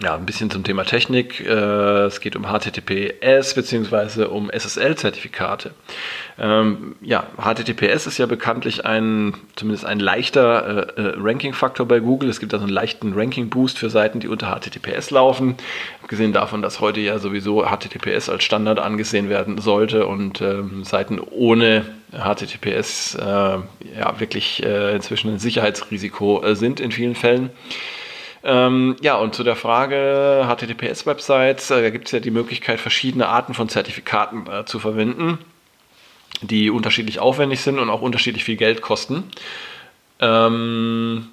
ja, 0.00 0.16
ein 0.16 0.26
bisschen 0.26 0.50
zum 0.50 0.64
Thema 0.64 0.84
Technik. 0.84 1.40
Äh, 1.40 2.06
es 2.06 2.20
geht 2.20 2.34
um 2.34 2.46
HTTPS 2.46 3.54
bzw. 3.54 4.24
um 4.24 4.50
SSL-Zertifikate. 4.50 5.70
Ähm, 6.36 6.96
ja, 7.00 7.28
HTTPS 7.38 8.08
ist 8.08 8.18
ja 8.18 8.26
bekanntlich 8.26 8.84
ein, 8.84 9.34
zumindest 9.54 9.84
ein 9.84 10.00
leichter 10.00 10.96
äh, 10.98 11.00
äh, 11.00 11.14
Ranking-Faktor 11.16 11.86
bei 11.86 12.00
Google. 12.00 12.28
Es 12.28 12.40
gibt 12.40 12.52
also 12.52 12.64
einen 12.64 12.74
leichten 12.74 13.12
Ranking-Boost 13.14 13.78
für 13.78 13.88
Seiten, 13.88 14.18
die 14.18 14.26
unter 14.26 14.48
HTTPS 14.48 15.12
laufen. 15.12 15.54
Abgesehen 16.02 16.32
davon, 16.32 16.60
dass 16.60 16.80
heute 16.80 16.98
ja 16.98 17.20
sowieso 17.20 17.64
HTTPS 17.64 18.28
als 18.28 18.42
Standard 18.42 18.80
angesehen 18.80 19.28
werden 19.28 19.58
sollte 19.58 20.08
und 20.08 20.40
ähm, 20.40 20.82
Seiten 20.82 21.20
ohne 21.20 21.84
HTTPS 22.12 23.16
ja 23.18 23.64
wirklich 24.18 24.62
inzwischen 24.62 25.32
ein 25.32 25.40
Sicherheitsrisiko 25.40 26.54
sind 26.54 26.78
in 26.78 26.92
vielen 26.92 27.16
Fällen. 27.16 27.50
Ähm, 28.46 28.96
ja, 29.00 29.16
und 29.16 29.34
zu 29.34 29.42
der 29.42 29.56
Frage 29.56 30.46
HTTPS-Websites, 30.46 31.70
äh, 31.70 31.82
da 31.82 31.90
gibt 31.90 32.06
es 32.06 32.12
ja 32.12 32.20
die 32.20 32.30
Möglichkeit, 32.30 32.78
verschiedene 32.78 33.26
Arten 33.28 33.54
von 33.54 33.70
Zertifikaten 33.70 34.46
äh, 34.46 34.64
zu 34.66 34.78
verwenden, 34.78 35.38
die 36.42 36.68
unterschiedlich 36.68 37.20
aufwendig 37.20 37.62
sind 37.62 37.78
und 37.78 37.88
auch 37.88 38.02
unterschiedlich 38.02 38.44
viel 38.44 38.56
Geld 38.56 38.82
kosten. 38.82 39.24
Ähm, 40.20 41.28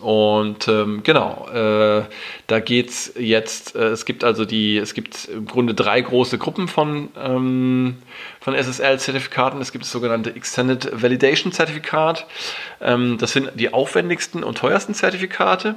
Und 0.00 0.68
ähm, 0.68 1.02
genau, 1.02 1.48
äh, 1.52 2.04
da 2.46 2.60
geht 2.60 2.90
es 2.90 3.12
jetzt, 3.18 3.74
äh, 3.74 3.88
es 3.88 4.04
gibt 4.04 4.22
also 4.22 4.44
die, 4.44 4.76
es 4.76 4.94
gibt 4.94 5.24
im 5.26 5.46
Grunde 5.46 5.74
drei 5.74 6.00
große 6.00 6.38
Gruppen 6.38 6.68
von, 6.68 7.08
ähm, 7.20 7.96
von 8.40 8.54
SSL-Zertifikaten. 8.54 9.60
Es 9.60 9.72
gibt 9.72 9.84
das 9.84 9.90
sogenannte 9.90 10.34
Extended 10.34 11.02
Validation 11.02 11.52
Zertifikat. 11.52 12.26
Ähm, 12.80 13.18
das 13.18 13.32
sind 13.32 13.50
die 13.56 13.72
aufwendigsten 13.72 14.44
und 14.44 14.58
teuersten 14.58 14.94
Zertifikate. 14.94 15.74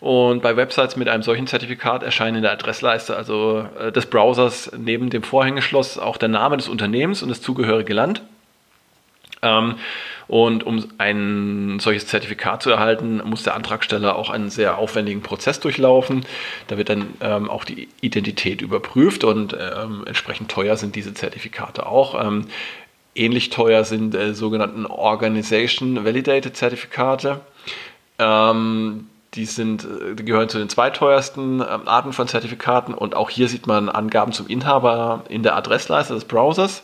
Und 0.00 0.42
bei 0.42 0.56
Websites 0.56 0.96
mit 0.96 1.08
einem 1.08 1.22
solchen 1.22 1.46
Zertifikat 1.46 2.02
erscheinen 2.02 2.36
in 2.36 2.42
der 2.42 2.52
Adressleiste 2.52 3.16
also 3.16 3.66
äh, 3.80 3.90
des 3.90 4.06
Browsers 4.06 4.70
neben 4.76 5.08
dem 5.08 5.22
Vorhängeschloss 5.22 5.98
auch 5.98 6.18
der 6.18 6.28
Name 6.28 6.58
des 6.58 6.68
Unternehmens 6.68 7.22
und 7.22 7.30
das 7.30 7.40
zugehörige 7.40 7.94
Land. 7.94 8.22
Ähm, 9.42 9.76
und 10.28 10.64
um 10.64 10.84
ein 10.98 11.78
solches 11.78 12.08
Zertifikat 12.08 12.62
zu 12.62 12.70
erhalten, 12.70 13.22
muss 13.24 13.44
der 13.44 13.54
Antragsteller 13.54 14.16
auch 14.16 14.30
einen 14.30 14.50
sehr 14.50 14.76
aufwendigen 14.76 15.22
Prozess 15.22 15.60
durchlaufen. 15.60 16.26
Da 16.66 16.76
wird 16.76 16.88
dann 16.88 17.14
ähm, 17.20 17.48
auch 17.48 17.64
die 17.64 17.88
Identität 18.00 18.60
überprüft 18.60 19.22
und 19.22 19.54
ähm, 19.54 20.02
entsprechend 20.06 20.50
teuer 20.50 20.76
sind 20.76 20.96
diese 20.96 21.14
Zertifikate 21.14 21.86
auch. 21.86 22.20
Ähm, 22.20 22.46
ähnlich 23.14 23.50
teuer 23.50 23.84
sind 23.84 24.14
äh, 24.14 24.34
sogenannten 24.34 24.86
Organization 24.86 26.04
Validated 26.04 26.56
Zertifikate. 26.56 27.40
Ähm, 28.18 29.06
die, 29.34 29.44
sind, 29.44 29.84
äh, 29.84 30.14
die 30.16 30.24
gehören 30.24 30.48
zu 30.48 30.58
den 30.58 30.68
zweiteuersten 30.68 31.60
ähm, 31.60 31.86
Arten 31.86 32.12
von 32.12 32.26
Zertifikaten 32.26 32.94
und 32.94 33.14
auch 33.14 33.30
hier 33.30 33.48
sieht 33.48 33.68
man 33.68 33.88
Angaben 33.88 34.32
zum 34.32 34.48
Inhaber 34.48 35.24
in 35.28 35.42
der 35.44 35.54
Adressleiste 35.54 36.14
des 36.14 36.24
Browsers 36.24 36.82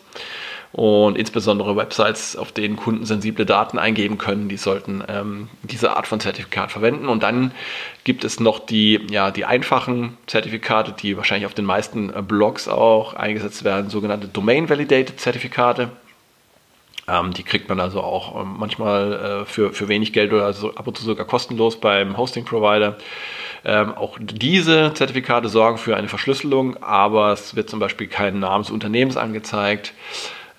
und 0.73 1.19
insbesondere 1.19 1.77
Websites, 1.77 2.35
auf 2.35 2.51
denen 2.51 2.77
Kunden 2.77 3.05
sensible 3.05 3.45
Daten 3.45 3.79
eingeben 3.79 4.17
können, 4.17 4.49
die 4.49 4.57
sollten 4.57 5.05
ähm, 5.07 5.49
diese 5.63 5.97
Art 5.97 6.07
von 6.07 6.19
Zertifikat 6.19 6.73
verwenden. 6.73 7.09
Und 7.09 7.23
dann 7.23 7.53
gibt 8.05 8.25
es 8.25 8.41
noch 8.41 8.59
die, 8.59 9.01
ja, 9.11 9.31
die 9.31 9.45
einfachen 9.45 10.17
Zertifikate, 10.27 10.93
die 10.93 11.17
wahrscheinlich 11.19 11.47
auf 11.47 11.55
den 11.55 11.67
meisten 11.67 12.09
äh, 12.09 12.23
Blogs 12.23 12.69
auch 12.69 13.13
eingesetzt 13.13 13.65
werden, 13.65 13.91
sogenannte 13.91 14.29
Domain 14.29 14.71
Validated 14.71 15.21
Zertifikate. 15.21 15.91
Ähm, 17.07 17.35
die 17.35 17.43
kriegt 17.43 17.69
man 17.69 17.79
also 17.79 18.01
auch 18.01 18.41
ähm, 18.41 18.55
manchmal 18.59 19.43
äh, 19.43 19.45
für, 19.45 19.75
für 19.75 19.89
wenig 19.89 20.15
Geld 20.15 20.33
oder 20.33 20.47
also 20.47 20.75
ab 20.75 20.87
und 20.87 20.97
zu 20.97 21.05
sogar 21.05 21.27
kostenlos 21.27 21.79
beim 21.79 22.17
Hosting-Provider. 22.17 22.97
Ähm, 23.65 23.95
auch 23.95 24.19
diese 24.21 24.93
Zertifikate 24.95 25.49
sorgen 25.49 25.77
für 25.77 25.97
eine 25.97 26.09
Verschlüsselung, 26.09 26.83
aber 26.83 27.33
es 27.33 27.55
wird 27.55 27.69
zum 27.69 27.79
Beispiel 27.79 28.07
kein 28.07 28.41
Name 28.41 28.65
des 28.65 28.73
Unternehmens 28.73 29.19
angezeigt. 29.19 29.93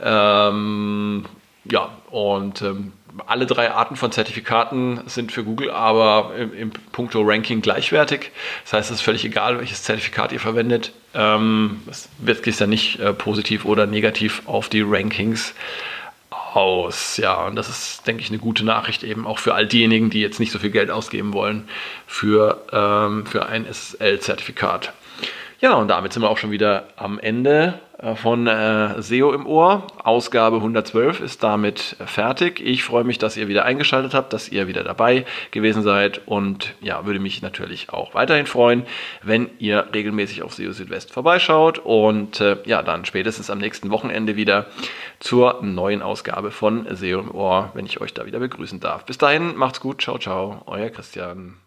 Ähm, 0.04 1.26
ja, 1.66 1.90
und 2.12 2.62
ähm, 2.62 2.92
alle 3.26 3.46
drei 3.46 3.72
Arten 3.72 3.96
von 3.96 4.12
Zertifikaten 4.12 5.02
sind 5.06 5.32
für 5.32 5.44
Google 5.44 5.70
aber 5.70 6.34
im, 6.38 6.54
im 6.54 6.72
puncto 6.92 7.22
Ranking 7.22 7.62
gleichwertig. 7.62 8.32
Das 8.64 8.74
heißt, 8.74 8.92
es 8.92 8.98
ist 8.98 9.02
völlig 9.02 9.24
egal, 9.24 9.60
welches 9.60 9.84
Zertifikat 9.84 10.32
ihr 10.32 10.40
verwendet. 10.40 10.92
Ähm, 11.14 11.82
es 11.90 12.10
wirkt 12.18 12.46
sich 12.46 12.58
dann 12.58 12.70
nicht 12.70 13.00
äh, 13.00 13.14
positiv 13.14 13.66
oder 13.66 13.86
negativ 13.86 14.42
auf 14.46 14.68
die 14.68 14.82
Rankings 14.82 15.54
aus. 16.54 17.18
Ja, 17.18 17.46
und 17.46 17.56
das 17.56 17.70
ist, 17.70 18.08
denke 18.08 18.22
ich, 18.24 18.30
eine 18.30 18.40
gute 18.40 18.66
Nachricht 18.66 19.04
eben 19.04 19.26
auch 19.26 19.40
für 19.40 19.54
all 19.54 19.68
diejenigen, 19.68 20.10
die 20.10 20.22
jetzt 20.22 20.40
nicht 20.40 20.52
so 20.52 20.60
viel 20.60 20.72
Geld 20.72 20.92
ausgeben 20.92 21.34
wollen 21.34 21.68
für, 22.08 22.62
ähm, 22.72 23.26
für 23.26 23.46
ein 23.46 23.66
SSL-Zertifikat. 23.66 24.94
Ja, 25.64 25.76
und 25.76 25.88
damit 25.88 26.12
sind 26.12 26.22
wir 26.22 26.30
auch 26.30 26.38
schon 26.38 26.52
wieder 26.52 26.90
am 26.98 27.20
Ende 27.20 27.80
äh, 27.98 28.16
von 28.16 28.48
äh, 28.48 29.02
SEO 29.02 29.32
im 29.32 29.48
Ohr. 29.48 29.88
Ausgabe 30.04 30.58
112 30.58 31.22
ist 31.22 31.42
damit 31.42 31.96
fertig. 32.06 32.60
Ich 32.60 32.84
freue 32.84 33.06
mich, 33.06 33.18
dass 33.18 33.38
ihr 33.38 33.48
wieder 33.48 33.64
eingeschaltet 33.64 34.14
habt, 34.14 34.34
dass 34.34 34.50
ihr 34.50 34.68
wieder 34.68 34.84
dabei 34.84 35.24
gewesen 35.52 35.82
seid 35.82 36.20
und 36.26 36.74
ja, 36.82 37.06
würde 37.06 37.22
mich 37.22 37.42
natürlich 37.42 37.92
auch 37.92 38.14
weiterhin 38.14 38.46
freuen, 38.46 38.86
wenn 39.22 39.52
ihr 39.58 39.88
regelmäßig 39.94 40.44
auf 40.44 40.54
SEO 40.54 40.74
Südwest 40.74 41.14
vorbeischaut 41.14 41.80
und 41.80 42.42
äh, 42.42 42.58
ja, 42.66 42.82
dann 42.82 43.06
spätestens 43.06 43.50
am 43.50 43.60
nächsten 43.60 43.90
Wochenende 43.90 44.36
wieder 44.36 44.66
zur 45.22 45.62
neuen 45.62 46.02
Ausgabe 46.02 46.52
von 46.52 46.94
SEO 46.94 47.22
im 47.22 47.32
Ohr, 47.32 47.72
wenn 47.74 47.86
ich 47.86 48.02
euch 48.02 48.14
da 48.14 48.26
wieder 48.26 48.40
begrüßen 48.40 48.82
darf. 48.82 49.06
Bis 49.06 49.18
dahin, 49.18 49.56
macht's 49.56 49.80
gut, 49.80 50.02
ciao, 50.02 50.18
ciao, 50.18 50.62
euer 50.66 50.90
Christian. 50.90 51.63